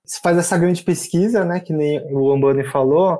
[0.05, 1.59] Você faz essa grande pesquisa, né?
[1.59, 3.19] Que nem o Ambani falou,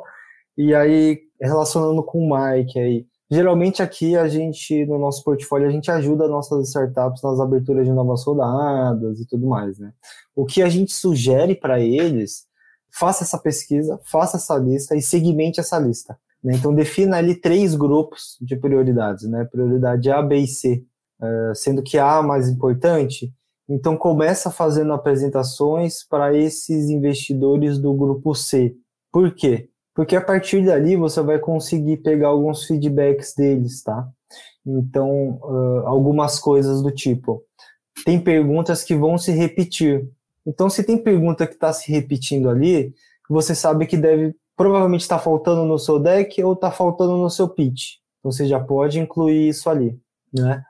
[0.58, 3.06] e aí relacionando com o Mike aí.
[3.30, 7.92] Geralmente aqui a gente, no nosso portfólio, a gente ajuda nossas startups nas aberturas de
[7.92, 9.92] novas rodadas e tudo mais, né?
[10.36, 12.46] O que a gente sugere para eles,
[12.92, 16.18] faça essa pesquisa, faça essa lista e segmente essa lista.
[16.44, 16.54] Né?
[16.56, 19.44] Então defina ali três grupos de prioridades, né?
[19.46, 20.86] Prioridade A, B e C,
[21.20, 23.34] uh, sendo que A é mais importante,
[23.68, 28.76] então começa fazendo apresentações para esses investidores do grupo C.
[29.12, 29.70] Por quê?
[29.96, 34.06] Porque a partir dali você vai conseguir pegar alguns feedbacks deles, tá?
[34.66, 37.42] Então, uh, algumas coisas do tipo,
[38.04, 40.06] tem perguntas que vão se repetir.
[40.46, 42.94] Então, se tem pergunta que está se repetindo ali,
[43.30, 47.30] você sabe que deve provavelmente estar tá faltando no seu deck ou está faltando no
[47.30, 47.94] seu pitch.
[48.20, 49.98] Então, você já pode incluir isso ali,
[50.34, 50.62] né?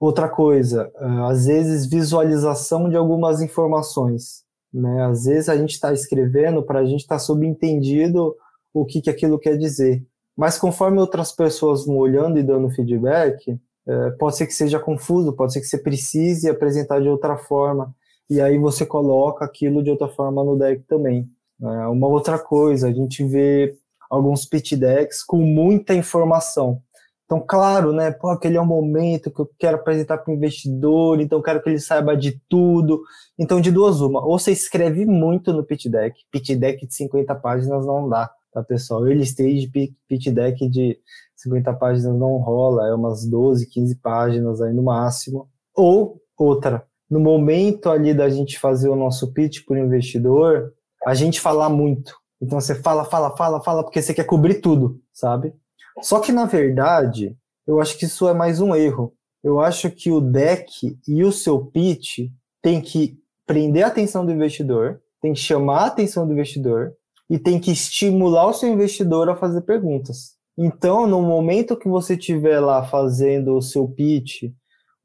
[0.00, 4.42] Outra coisa, uh, às vezes visualização de algumas informações,
[4.74, 5.04] né?
[5.04, 8.34] Às vezes a gente está escrevendo para a gente estar tá subentendido
[8.72, 10.04] o que, que aquilo quer dizer.
[10.36, 15.32] Mas conforme outras pessoas vão olhando e dando feedback, é, pode ser que seja confuso,
[15.32, 17.94] pode ser que você precise apresentar de outra forma,
[18.30, 21.28] e aí você coloca aquilo de outra forma no deck também.
[21.60, 23.76] É, uma outra coisa, a gente vê
[24.08, 26.80] alguns pitch decks com muita informação.
[27.24, 28.10] Então, claro, né?
[28.10, 31.70] Pô, aquele é o momento que eu quero apresentar para o investidor, então quero que
[31.70, 33.02] ele saiba de tudo.
[33.38, 37.34] Então, de duas uma, ou você escreve muito no pitch deck, pitch deck de 50
[37.36, 39.06] páginas não dá tá, pessoal?
[39.06, 39.68] Early stage
[40.08, 40.98] pitch deck de
[41.36, 45.48] 50 páginas não rola, é umas 12, 15 páginas aí no máximo.
[45.74, 50.72] Ou outra, no momento ali da gente fazer o nosso pitch para o investidor,
[51.06, 52.14] a gente falar muito.
[52.40, 55.54] Então você fala, fala, fala, fala, porque você quer cobrir tudo, sabe?
[56.00, 57.36] Só que na verdade,
[57.66, 59.14] eu acho que isso é mais um erro.
[59.42, 62.30] Eu acho que o deck e o seu pitch
[62.62, 66.94] tem que prender a atenção do investidor, tem que chamar a atenção do investidor,
[67.32, 70.36] e tem que estimular o seu investidor a fazer perguntas.
[70.56, 74.42] Então, no momento que você estiver lá fazendo o seu pitch,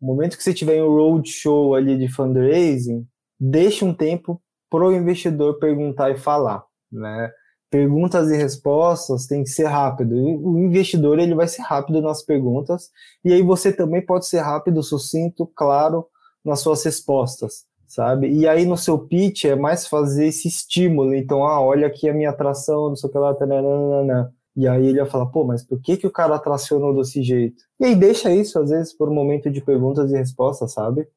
[0.01, 3.07] no momento que você tiver em um roadshow ali de fundraising,
[3.39, 7.31] deixe um tempo para o investidor perguntar e falar, né?
[7.71, 10.13] Perguntas e respostas tem que ser rápido.
[10.13, 12.89] O investidor ele vai ser rápido nas perguntas
[13.23, 16.05] e aí você também pode ser rápido, sucinto, claro
[16.43, 18.29] nas suas respostas sabe?
[18.29, 21.15] E aí no seu pitch é mais fazer esse estímulo.
[21.15, 24.33] Então, ah, olha aqui a minha atração, não sei o que lá, tananana.
[24.55, 27.63] E aí ele vai falar, pô, mas por que, que o cara tracionou desse jeito?
[27.79, 31.07] E aí deixa isso, às vezes, por um momento de perguntas e respostas, sabe?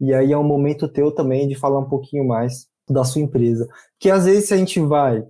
[0.00, 3.68] E aí é um momento teu também de falar um pouquinho mais da sua empresa.
[3.98, 5.24] Que às vezes a gente vai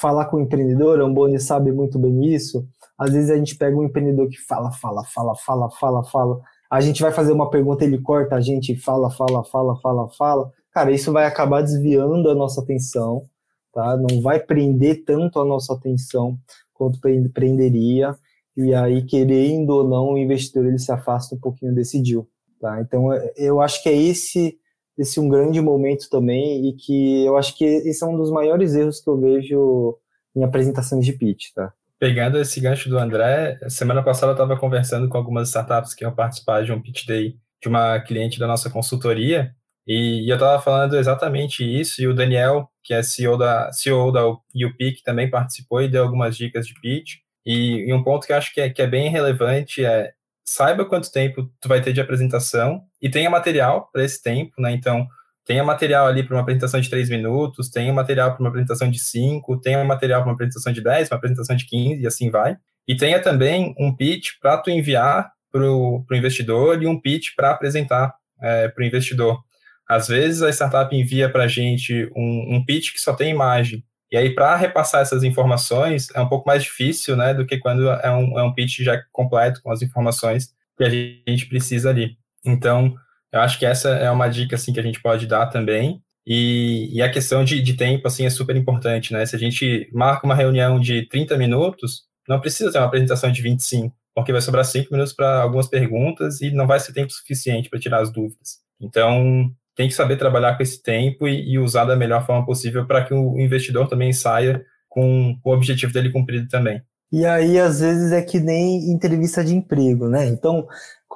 [0.00, 2.64] falar com o empreendedor, o Amboni sabe muito bem isso,
[2.96, 6.80] às vezes a gente pega um empreendedor que fala, fala, fala, fala, fala, fala, a
[6.80, 10.52] gente vai fazer uma pergunta, ele corta a gente, fala, fala, fala, fala, fala.
[10.72, 13.24] Cara, isso vai acabar desviando a nossa atenção,
[13.72, 13.96] tá?
[13.96, 16.38] Não vai prender tanto a nossa atenção
[16.74, 17.00] quanto
[17.32, 18.16] prenderia.
[18.56, 22.26] E aí, querendo ou não, o investidor ele se afasta um pouquinho desse deal,
[22.60, 22.80] tá?
[22.80, 24.58] Então, eu acho que é esse
[24.98, 28.74] esse um grande momento também e que eu acho que esse é um dos maiores
[28.74, 29.96] erros que eu vejo
[30.34, 31.72] em apresentações de pitch, tá?
[31.98, 36.14] Pegando esse gancho do André, semana passada eu estava conversando com algumas startups que iam
[36.14, 39.52] participar de um pitch day de uma cliente da nossa consultoria
[39.84, 44.12] e, e eu estava falando exatamente isso e o Daniel, que é CEO da, CEO
[44.12, 48.32] da UP, também participou e deu algumas dicas de pitch e, e um ponto que
[48.32, 50.12] eu acho que é, que é bem relevante é
[50.48, 54.72] saiba quanto tempo tu vai ter de apresentação e tenha material para esse tempo, né?
[54.72, 55.06] Então,
[55.48, 58.98] tenha material ali para uma apresentação de 3 minutos, tenha material para uma apresentação de
[58.98, 62.58] 5, tenha material para uma apresentação de 10, uma apresentação de 15 e assim vai.
[62.86, 67.50] E tenha também um pitch para tu enviar para o investidor e um pitch para
[67.50, 69.42] apresentar é, para o investidor.
[69.88, 73.82] Às vezes a startup envia para a gente um, um pitch que só tem imagem,
[74.10, 77.90] e aí, para repassar essas informações, é um pouco mais difícil, né, do que quando
[77.90, 82.16] é um, é um pitch já completo com as informações que a gente precisa ali.
[82.42, 82.94] Então,
[83.32, 86.02] eu acho que essa é uma dica, assim, que a gente pode dar também.
[86.26, 89.24] E, e a questão de, de, tempo, assim, é super importante, né?
[89.24, 93.40] Se a gente marca uma reunião de 30 minutos, não precisa ter uma apresentação de
[93.40, 97.70] 25, porque vai sobrar 5 minutos para algumas perguntas e não vai ser tempo suficiente
[97.70, 98.58] para tirar as dúvidas.
[98.80, 102.86] Então, tem que saber trabalhar com esse tempo e, e usar da melhor forma possível
[102.86, 106.82] para que o investidor também saia com, com o objetivo dele cumprido também.
[107.10, 110.26] E aí, às vezes, é que nem entrevista de emprego, né?
[110.26, 110.66] Então,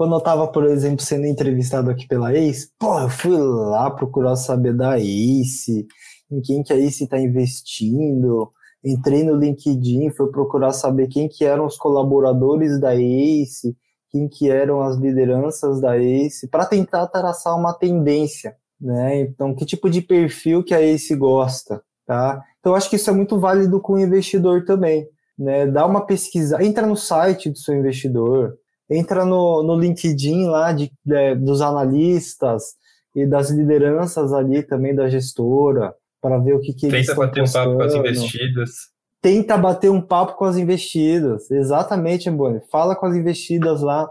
[0.03, 4.35] quando eu estava, por exemplo, sendo entrevistado aqui pela ACE, pô, eu fui lá procurar
[4.35, 5.87] saber da ACE,
[6.29, 8.51] em quem que a ACE está investindo,
[8.85, 13.77] entrei no LinkedIn, fui procurar saber quem que eram os colaboradores da ACE,
[14.11, 19.21] quem que eram as lideranças da ACE, para tentar traçar uma tendência, né?
[19.21, 22.43] Então, que tipo de perfil que a ACE gosta, tá?
[22.59, 25.07] Então, acho que isso é muito válido com o investidor também,
[25.39, 25.65] né?
[25.65, 28.59] Dá uma pesquisa, entra no site do seu investidor,
[28.91, 32.75] entra no, no LinkedIn lá de, de dos analistas
[33.15, 37.27] e das lideranças ali também da gestora, para ver o que, que eles estão Tenta
[37.27, 38.93] bater um papo com as investidas
[39.23, 41.49] tenta bater um papo com as investidas.
[41.51, 42.61] Exatamente, Boni.
[42.71, 44.11] Fala com as investidas lá.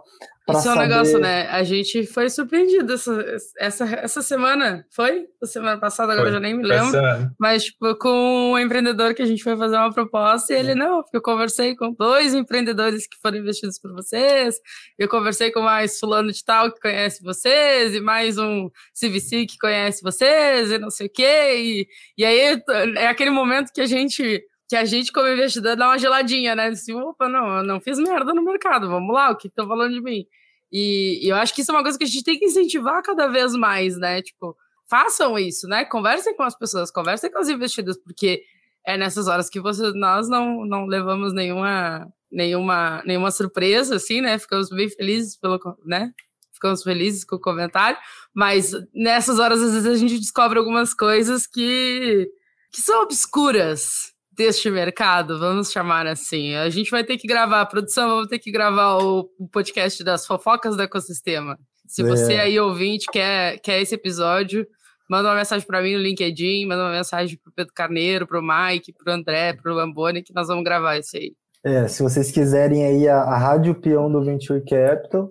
[0.59, 1.47] Isso é um negócio, né?
[1.47, 3.25] A gente foi surpreendido essa,
[3.59, 4.85] essa, essa semana.
[4.89, 5.27] Foi?
[5.41, 6.99] A semana passada, agora eu já nem me lembro.
[7.39, 11.01] Mas, tipo, com um empreendedor que a gente foi fazer uma proposta e ele, não,
[11.01, 14.55] porque eu conversei com dois empreendedores que foram investidos por vocês,
[14.97, 19.57] eu conversei com mais fulano de tal que conhece vocês, e mais um CVC que
[19.57, 21.55] conhece vocês, e não sei o quê.
[21.55, 21.87] E,
[22.17, 22.61] e aí
[22.97, 26.67] é aquele momento que a gente que a gente, como investidor, dá uma geladinha, né?
[26.67, 29.93] Assim, opa, não, eu não fiz merda no mercado, vamos lá, o que estão falando
[29.93, 30.25] de mim?
[30.71, 33.01] E, e, eu acho que isso é uma coisa que a gente tem que incentivar
[33.03, 34.21] cada vez mais, né?
[34.21, 34.55] Tipo,
[34.89, 35.85] façam isso, né?
[35.85, 38.43] Conversem com as pessoas, conversem com os investidores, porque
[38.85, 44.39] é nessas horas que você, nós não, não levamos nenhuma, nenhuma, nenhuma surpresa, assim, né?
[44.39, 46.11] Ficamos bem felizes pelo, né?
[46.53, 47.97] Ficamos felizes com o comentário,
[48.33, 52.29] mas nessas horas, às vezes, a gente descobre algumas coisas que,
[52.71, 56.55] que são obscuras, deste mercado, vamos chamar assim.
[56.55, 60.03] A gente vai ter que gravar, a produção, vamos ter que gravar o, o podcast
[60.03, 61.57] das fofocas do ecossistema.
[61.87, 62.05] Se é.
[62.05, 64.65] você aí, ouvinte, quer, quer esse episódio,
[65.07, 68.93] manda uma mensagem para mim no LinkedIn, manda uma mensagem pro Pedro Carneiro, pro Mike,
[68.93, 71.33] pro André, pro Lamboni, que nós vamos gravar isso aí.
[71.63, 75.29] É, se vocês quiserem aí a, a Rádio Peão do Venture Capital,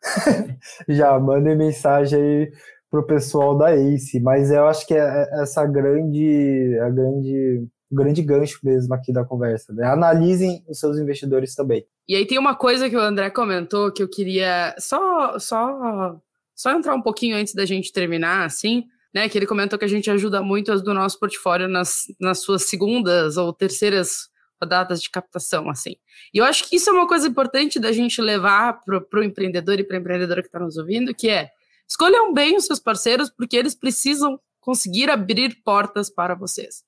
[0.88, 2.50] já mandem mensagem aí
[2.90, 7.94] pro pessoal da ACE, mas eu acho que é, é essa grande, a grande o
[7.94, 9.72] grande gancho mesmo aqui da conversa.
[9.72, 9.86] Né?
[9.86, 11.86] Analisem os seus investidores também.
[12.06, 16.18] E aí tem uma coisa que o André comentou que eu queria só só
[16.54, 18.84] só entrar um pouquinho antes da gente terminar, assim,
[19.14, 19.28] né?
[19.28, 22.62] Que ele comentou que a gente ajuda muito as do nosso portfólio nas, nas suas
[22.64, 24.28] segundas ou terceiras
[24.60, 25.94] rodadas de captação, assim.
[26.34, 29.78] E eu acho que isso é uma coisa importante da gente levar para o empreendedor
[29.78, 31.50] e para a empreendedora que está nos ouvindo, que é
[31.88, 36.87] escolham bem os seus parceiros, porque eles precisam conseguir abrir portas para vocês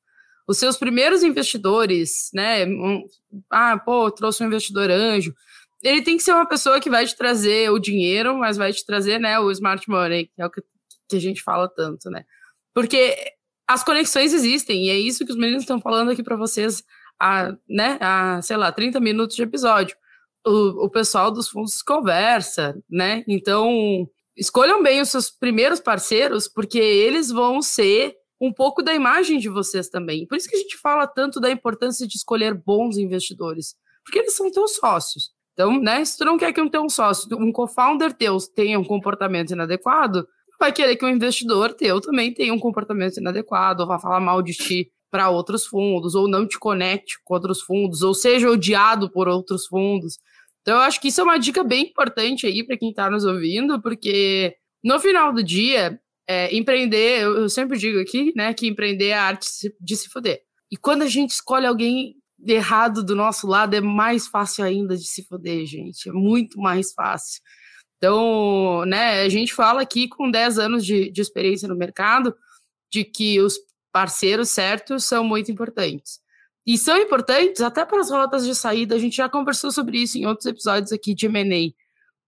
[0.51, 2.67] os seus primeiros investidores, né?
[2.67, 3.07] Um,
[3.49, 5.33] ah, pô, trouxe um investidor anjo.
[5.81, 8.85] Ele tem que ser uma pessoa que vai te trazer o dinheiro, mas vai te
[8.85, 10.61] trazer, né, o smart money, que é o que,
[11.09, 12.25] que a gente fala tanto, né?
[12.75, 13.17] Porque
[13.65, 16.83] as conexões existem, e é isso que os meninos estão falando aqui para vocês
[17.21, 19.97] a, né, a, sei lá, 30 minutos de episódio.
[20.45, 23.23] O, o pessoal dos fundos conversa, né?
[23.29, 24.05] Então,
[24.37, 29.49] escolham bem os seus primeiros parceiros, porque eles vão ser um pouco da imagem de
[29.49, 30.27] vocês também.
[30.27, 34.35] Por isso que a gente fala tanto da importância de escolher bons investidores, porque eles
[34.35, 35.31] são teus sócios.
[35.53, 38.85] Então, né, se tu não quer que um teu sócio, um co-founder teu tenha um
[38.85, 40.27] comportamento inadequado,
[40.59, 44.41] vai querer que um investidor teu também tenha um comportamento inadequado, ou vá falar mal
[44.41, 49.11] de ti para outros fundos, ou não te conecte com outros fundos, ou seja odiado
[49.11, 50.19] por outros fundos.
[50.63, 53.25] Então, eu acho que isso é uma dica bem importante aí para quem está nos
[53.25, 55.99] ouvindo, porque no final do dia,
[56.31, 59.49] é, empreender, eu, sempre digo aqui, né, que empreender é a arte
[59.81, 60.41] de se foder.
[60.71, 62.15] E quando a gente escolhe alguém
[62.47, 66.09] errado do nosso lado, é mais fácil ainda de se foder, gente.
[66.09, 67.43] É muito mais fácil.
[67.97, 72.33] Então, né, a gente fala aqui com 10 anos de, de experiência no mercado,
[72.89, 73.59] de que os
[73.91, 76.21] parceiros certos são muito importantes.
[76.65, 80.17] E são importantes até para as rotas de saída, a gente já conversou sobre isso
[80.17, 81.75] em outros episódios aqui de M&A.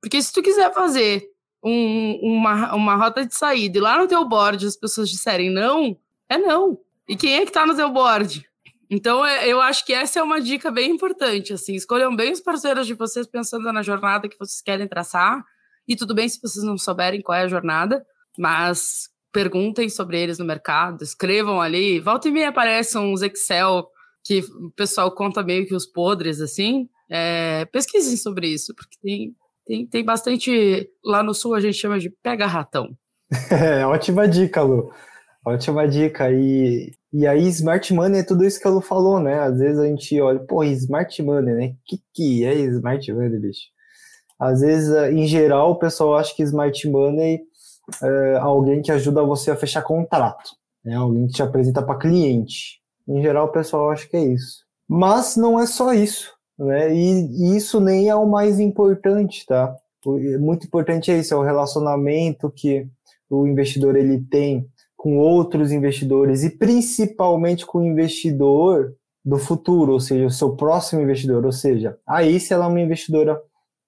[0.01, 1.32] Porque se tu quiser fazer
[1.63, 5.97] um, uma, uma rota de saída e lá no teu board as pessoas disserem não,
[6.29, 6.79] é não.
[7.09, 8.45] E quem é que está no teu board?
[8.91, 12.41] Então, é, eu acho que essa é uma dica bem importante, assim, escolham bem os
[12.41, 15.43] parceiros de vocês pensando na jornada que vocês querem traçar,
[15.89, 18.05] e tudo bem se vocês não souberem qual é a jornada,
[18.39, 21.99] mas perguntem sobre eles no mercado, escrevam ali.
[22.01, 23.89] Volta e meia aparecem uns Excel
[24.23, 26.89] que o pessoal conta meio que os podres, assim.
[27.09, 29.35] É, pesquisem sobre isso, porque tem,
[29.67, 30.89] tem, tem bastante.
[31.05, 32.89] Lá no sul a gente chama de pega-ratão.
[33.51, 34.93] É, ótima dica, Lu.
[35.45, 36.31] Ótima dica.
[36.31, 39.41] E, e aí, smart money é tudo isso que a Lu falou, né?
[39.41, 41.67] Às vezes a gente olha, pô, smart money, né?
[41.69, 43.69] O que, que é smart money, bicho?
[44.39, 47.41] Às vezes, em geral, o pessoal acha que smart money
[48.03, 50.51] é alguém que ajuda você a fechar contrato,
[50.85, 50.95] né?
[50.95, 52.81] Alguém que te apresenta para cliente.
[53.09, 54.65] Em geral, o pessoal acha que é isso.
[54.89, 56.33] Mas não é só isso,
[56.65, 56.95] né?
[56.95, 59.75] E, isso nem é o mais importante, tá?
[60.41, 62.87] Muito importante é isso, é o relacionamento que
[63.31, 68.95] o investidor ele tem com outros investidores e principalmente com o investidor
[69.25, 72.81] do futuro, ou seja, o seu próximo investidor, ou seja, aí se ela é uma
[72.81, 73.41] investidora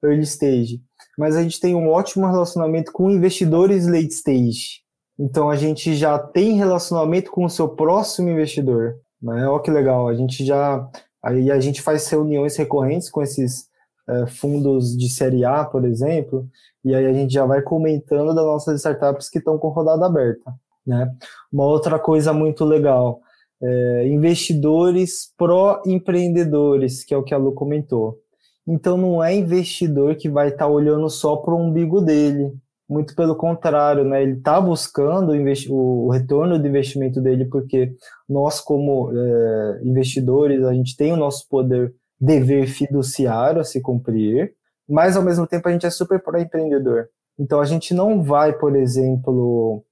[0.03, 0.81] early stage,
[1.19, 4.83] mas a gente tem um ótimo relacionamento com investidores late stage.
[5.19, 8.97] Então a gente já tem relacionamento com o seu próximo investidor.
[9.23, 9.47] Né?
[9.49, 10.87] Olha que legal, a gente já
[11.25, 13.69] aí a gente faz reuniões recorrentes com esses
[14.09, 16.47] é, fundos de série A, por exemplo,
[16.85, 20.55] e aí a gente já vai comentando das nossas startups que estão com rodada aberta.
[20.87, 21.11] Né?
[21.51, 23.21] Uma outra coisa muito legal,
[23.63, 28.21] é, investidores pró-empreendedores, que é o que a Lu comentou.
[28.67, 32.55] Então não é investidor que vai estar tá olhando só para o umbigo dele,
[32.89, 34.23] muito pelo contrário, né?
[34.23, 37.93] Ele está buscando o, o, retorno do investimento dele, porque
[38.29, 44.55] nós, como é, investidores, a gente tem o nosso poder dever fiduciário a se cumprir,
[44.89, 47.09] mas ao mesmo tempo a gente é super pró-empreendedor.
[47.39, 49.83] Então a gente não vai, por exemplo,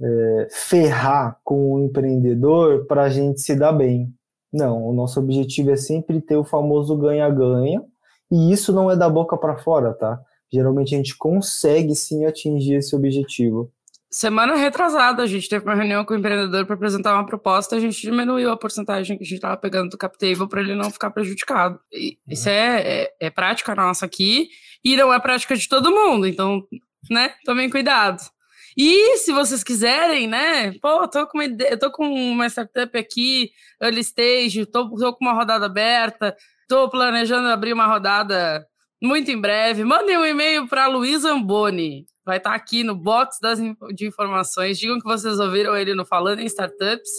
[0.00, 4.12] é, ferrar com o empreendedor para a gente se dar bem.
[4.52, 7.82] Não, o nosso objetivo é sempre ter o famoso ganha-ganha,
[8.30, 10.20] e isso não é da boca para fora, tá?
[10.52, 13.72] Geralmente a gente consegue sim atingir esse objetivo.
[14.12, 17.80] Semana retrasada, a gente teve uma reunião com o empreendedor para apresentar uma proposta, a
[17.80, 20.90] gente diminuiu a porcentagem que a gente estava pegando do cap table para ele não
[20.90, 21.78] ficar prejudicado.
[21.92, 24.48] E isso é, é, é prática nossa aqui
[24.84, 26.66] e não é prática de todo mundo, então,
[27.08, 28.20] né, tomem cuidado.
[28.76, 30.72] E se vocês quiserem, né?
[30.80, 35.24] Pô, tô com uma ideia, tô com uma startup aqui, early stage, tô, tô com
[35.24, 36.36] uma rodada aberta,
[36.68, 38.66] tô planejando abrir uma rodada
[39.02, 39.84] muito em breve.
[39.84, 42.06] Mandem um e-mail para Luiz Amboni.
[42.24, 43.58] Vai estar tá aqui no box das,
[43.94, 44.78] de informações.
[44.78, 47.10] Digam que vocês ouviram ele no Falando em Startups,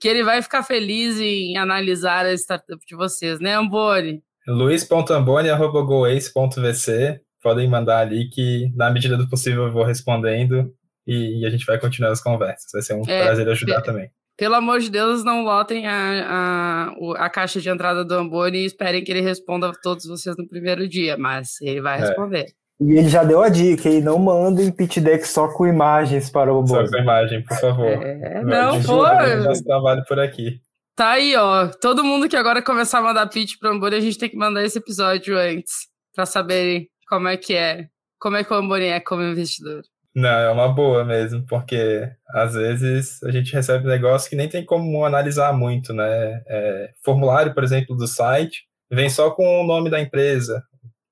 [0.00, 4.22] que ele vai ficar feliz em analisar a startup de vocês, né, Amboni?
[4.46, 10.72] luiz.amboni.goace.vc Podem mandar ali que, na medida do possível, eu vou respondendo
[11.06, 12.70] e, e, a gente vai continuar as conversas.
[12.72, 14.10] Vai ser um é, prazer ajudar também.
[14.36, 18.64] Pelo amor de Deus, não lotem a, a, a caixa de entrada do Amboni e
[18.66, 22.00] esperem que ele responda a todos vocês no primeiro dia, mas ele vai é.
[22.00, 22.46] responder.
[22.80, 26.52] E ele já deu a dica, e não mandem pitch deck só com imagens para
[26.52, 26.88] o Amboni.
[26.88, 27.86] Só com imagem, por favor.
[27.86, 29.06] É, não, pô.
[29.44, 30.60] Nosso trabalho por aqui.
[30.96, 31.68] Tá aí, ó.
[31.68, 34.36] Todo mundo que agora começar a mandar pitch para o Amboni, a gente tem que
[34.36, 37.86] mandar esse episódio antes, para saberem como é que é,
[38.18, 39.82] como é que o Amboni é como investidor.
[40.14, 44.64] Não, é uma boa mesmo, porque às vezes a gente recebe negócio que nem tem
[44.64, 46.42] como analisar muito, né?
[46.46, 50.62] É, formulário, por exemplo, do site, vem só com o nome da empresa.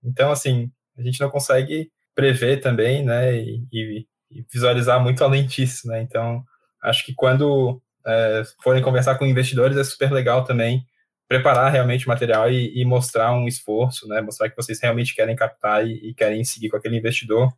[0.05, 3.37] Então, assim, a gente não consegue prever também, né?
[3.37, 6.01] E, e, e visualizar muito além disso, né?
[6.03, 6.45] Então,
[6.83, 10.85] acho que quando é, forem conversar com investidores é super legal também
[11.29, 14.21] preparar realmente o material e, e, mostrar um esforço, né?
[14.21, 17.51] Mostrar que vocês realmente querem captar e, querem seguir com aquele investidor,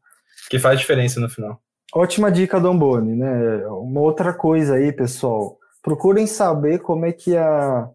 [0.48, 1.60] que faz diferença no final.
[1.94, 3.66] Ótima dica, Dom Boni, né?
[3.68, 7.88] Uma outra coisa aí, pessoal, procurem saber como é que a,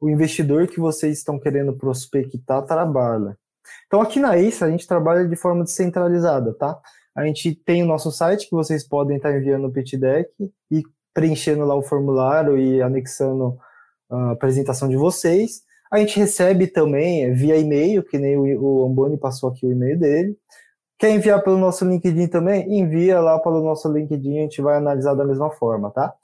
[0.00, 3.36] o investidor que vocês estão querendo prospectar trabalha.
[3.86, 6.78] Então, aqui na Ace, a gente trabalha de forma descentralizada, tá?
[7.16, 10.30] A gente tem o nosso site que vocês podem estar enviando o pitch deck
[10.70, 10.82] e
[11.14, 13.56] preenchendo lá o formulário e anexando
[14.10, 15.62] a apresentação de vocês.
[15.90, 19.98] A gente recebe também via e-mail, que nem o, o Amboni passou aqui o e-mail
[19.98, 20.36] dele.
[20.98, 22.78] Quer enviar pelo nosso LinkedIn também?
[22.78, 26.14] Envia lá pelo nosso LinkedIn, a gente vai analisar da mesma forma, tá?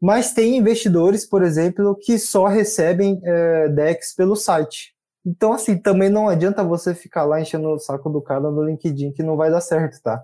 [0.00, 4.94] Mas tem investidores, por exemplo, que só recebem é, decks pelo site.
[5.24, 9.12] Então, assim, também não adianta você ficar lá enchendo o saco do cara no LinkedIn,
[9.12, 10.22] que não vai dar certo, tá?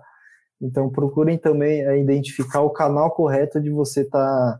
[0.61, 4.59] Então, procurem também é, identificar o canal correto de você estar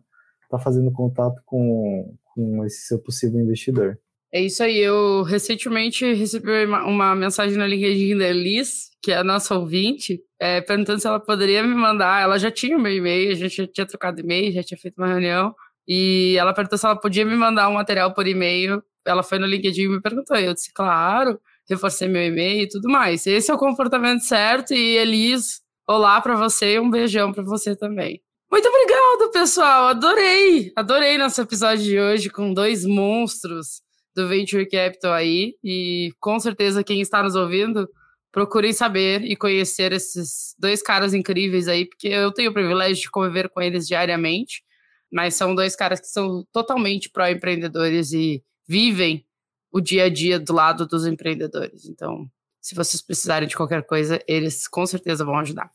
[0.50, 4.00] tá, tá fazendo contato com, com esse seu possível investidor.
[4.34, 4.78] É isso aí.
[4.80, 10.62] Eu recentemente recebi uma, mensagem no LinkedIn da Elis, que é a nossa ouvinte, é,
[10.62, 12.24] perguntando se ela poderia me mandar.
[12.24, 14.98] Ela já tinha o meu e-mail, a gente já tinha trocado e-mail, já tinha feito
[14.98, 15.54] uma reunião.
[15.88, 18.82] E ela perguntou se ela podia me mandar um material por e-mail.
[19.06, 20.38] Ela foi no LinkedIn e me perguntou.
[20.38, 23.28] Eu disse, claro, reforcei meu e-mail e tudo mais.
[23.28, 24.74] Esse é o comportamento certo.
[24.74, 28.22] E Elis, olá para você e um beijão para você também.
[28.50, 29.88] Muito obrigado, pessoal.
[29.88, 30.72] Adorei.
[30.76, 33.82] Adorei nosso episódio de hoje com dois monstros
[34.16, 35.56] do Venture Capital aí.
[35.64, 37.90] E com certeza quem está nos ouvindo,
[38.32, 43.12] procurem saber e conhecer esses dois caras incríveis aí, porque eu tenho o privilégio de
[43.12, 44.64] conviver com eles diariamente.
[45.12, 49.26] Mas são dois caras que são totalmente pró-empreendedores e vivem
[49.72, 51.86] o dia a dia do lado dos empreendedores.
[51.86, 52.26] Então,
[52.62, 55.70] se vocês precisarem de qualquer coisa, eles com certeza vão ajudar.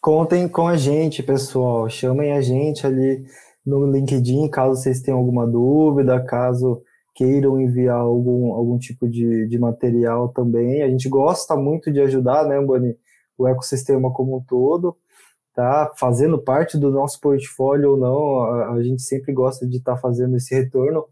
[0.00, 1.88] Contem com a gente, pessoal.
[1.88, 3.24] Chamem a gente ali
[3.64, 6.82] no LinkedIn, caso vocês tenham alguma dúvida, caso
[7.16, 10.82] queiram enviar algum, algum tipo de, de material também.
[10.82, 12.94] A gente gosta muito de ajudar, né, Boni,
[13.38, 14.94] o ecossistema como um todo,
[15.54, 15.90] tá?
[15.96, 20.00] Fazendo parte do nosso portfólio ou não, a, a gente sempre gosta de estar tá
[20.00, 21.06] fazendo esse retorno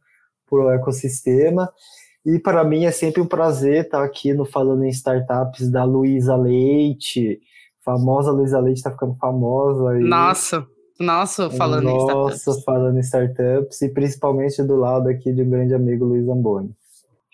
[0.49, 1.73] para o ecossistema.
[2.25, 5.85] E para mim é sempre um prazer estar tá aqui no Falando em Startups da
[5.85, 7.41] Luísa Leite,
[7.83, 9.91] famosa Luísa Leite está ficando famosa.
[9.91, 10.05] Aí.
[10.05, 10.67] Nossa,
[10.99, 12.47] nossa, falando nossa, em startups.
[12.47, 16.71] Nossa, falando em startups e principalmente do lado aqui de um grande amigo Luiz Amboni.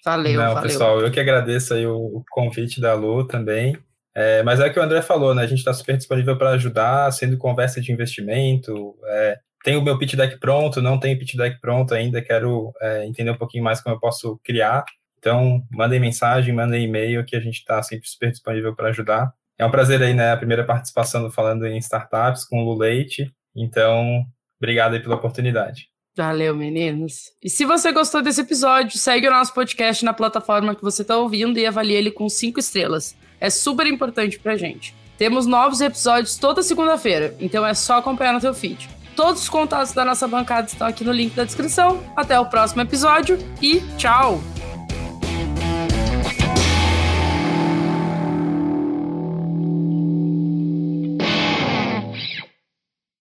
[0.04, 0.62] Valeu, Não, valeu.
[0.62, 3.76] pessoal, eu que agradeço aí o convite da Lu também.
[4.14, 5.42] É, mas é o que o André falou, né?
[5.42, 8.96] A gente está super disponível para ajudar, sendo conversa de investimento.
[9.04, 13.04] É, tem o meu pitch deck pronto, não tenho pitch deck pronto ainda, quero é,
[13.06, 14.84] entender um pouquinho mais como eu posso criar.
[15.18, 19.32] Então, mandem mensagem, mandem e-mail, que a gente está sempre super disponível para ajudar.
[19.58, 20.32] É um prazer aí, né?
[20.32, 23.30] A primeira participação do Falando em Startups com o Lu Leite.
[23.56, 24.24] Então,
[24.60, 25.88] obrigado aí pela oportunidade.
[26.16, 27.30] Valeu, meninos.
[27.42, 31.16] E se você gostou desse episódio, segue o nosso podcast na plataforma que você está
[31.16, 33.16] ouvindo e avalie ele com cinco estrelas.
[33.40, 34.94] É super importante pra gente.
[35.16, 38.88] Temos novos episódios toda segunda-feira, então é só acompanhar no teu feed.
[39.14, 42.02] Todos os contatos da nossa bancada estão aqui no link da descrição.
[42.16, 44.40] Até o próximo episódio e tchau!